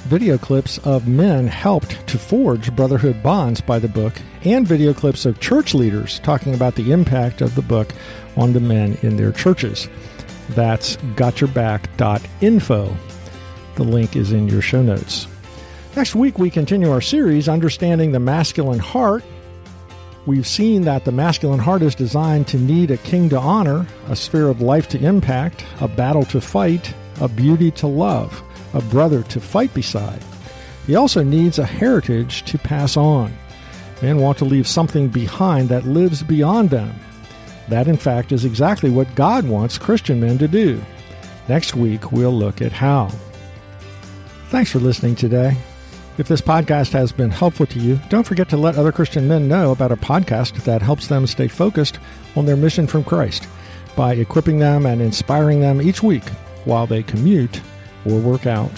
video 0.05 0.37
clips 0.37 0.77
of 0.79 1.07
men 1.07 1.47
helped 1.47 2.05
to 2.07 2.17
forge 2.17 2.75
brotherhood 2.75 3.21
bonds 3.23 3.61
by 3.61 3.79
the 3.79 3.87
book, 3.87 4.13
and 4.43 4.67
video 4.67 4.93
clips 4.93 5.25
of 5.25 5.39
church 5.39 5.73
leaders 5.73 6.19
talking 6.19 6.53
about 6.53 6.75
the 6.75 6.91
impact 6.91 7.41
of 7.41 7.55
the 7.55 7.61
book 7.61 7.93
on 8.35 8.53
the 8.53 8.59
men 8.59 8.97
in 9.01 9.15
their 9.15 9.31
churches. 9.31 9.87
That's 10.49 10.97
gotyourback.info. 11.15 12.97
The 13.75 13.83
link 13.83 14.15
is 14.15 14.31
in 14.31 14.47
your 14.47 14.61
show 14.61 14.81
notes. 14.81 15.27
Next 15.95 16.15
week, 16.15 16.39
we 16.39 16.49
continue 16.49 16.91
our 16.91 17.01
series, 17.01 17.47
Understanding 17.47 18.11
the 18.11 18.19
Masculine 18.19 18.79
Heart, 18.79 19.23
We've 20.25 20.47
seen 20.47 20.83
that 20.83 21.03
the 21.03 21.11
masculine 21.11 21.59
heart 21.59 21.81
is 21.81 21.95
designed 21.95 22.47
to 22.47 22.57
need 22.57 22.91
a 22.91 22.97
king 22.97 23.27
to 23.29 23.37
honor, 23.37 23.85
a 24.07 24.15
sphere 24.15 24.47
of 24.47 24.61
life 24.61 24.87
to 24.89 24.99
impact, 25.03 25.65
a 25.81 25.87
battle 25.89 26.23
to 26.25 26.39
fight, 26.39 26.93
a 27.19 27.27
beauty 27.27 27.71
to 27.71 27.87
love, 27.87 28.41
a 28.73 28.81
brother 28.83 29.23
to 29.23 29.41
fight 29.41 29.73
beside. 29.73 30.23
He 30.87 30.95
also 30.95 31.23
needs 31.23 31.59
a 31.59 31.65
heritage 31.65 32.43
to 32.43 32.57
pass 32.57 32.95
on. 32.95 33.33
Men 34.01 34.19
want 34.19 34.37
to 34.37 34.45
leave 34.45 34.67
something 34.67 35.09
behind 35.09 35.67
that 35.69 35.85
lives 35.85 36.23
beyond 36.23 36.69
them. 36.69 36.93
That, 37.67 37.89
in 37.89 37.97
fact, 37.97 38.31
is 38.31 38.45
exactly 38.45 38.89
what 38.89 39.15
God 39.15 39.45
wants 39.45 39.77
Christian 39.77 40.21
men 40.21 40.37
to 40.37 40.47
do. 40.47 40.81
Next 41.49 41.75
week, 41.75 42.13
we'll 42.13 42.33
look 42.33 42.61
at 42.61 42.71
how. 42.71 43.11
Thanks 44.49 44.71
for 44.71 44.79
listening 44.79 45.15
today. 45.15 45.57
If 46.15 46.27
this 46.27 46.41
podcast 46.41 46.91
has 46.91 47.11
been 47.11 47.31
helpful 47.31 47.65
to 47.65 47.79
you, 47.79 47.99
don't 48.09 48.25
forget 48.25 48.47
to 48.49 48.57
let 48.57 48.75
other 48.75 48.91
Christian 48.91 49.27
men 49.27 49.47
know 49.47 49.71
about 49.71 49.91
a 49.91 49.95
podcast 49.95 50.63
that 50.63 50.79
helps 50.79 51.07
them 51.07 51.25
stay 51.25 51.47
focused 51.47 51.97
on 52.35 52.45
their 52.45 52.55
mission 52.55 52.85
from 52.85 53.03
Christ 53.03 53.47
by 53.95 54.13
equipping 54.13 54.59
them 54.59 54.85
and 54.85 55.01
inspiring 55.01 55.59
them 55.59 55.81
each 55.81 56.03
week 56.03 56.27
while 56.65 56.85
they 56.85 57.01
commute 57.01 57.61
or 58.05 58.19
work 58.19 58.45
out. 58.45 58.71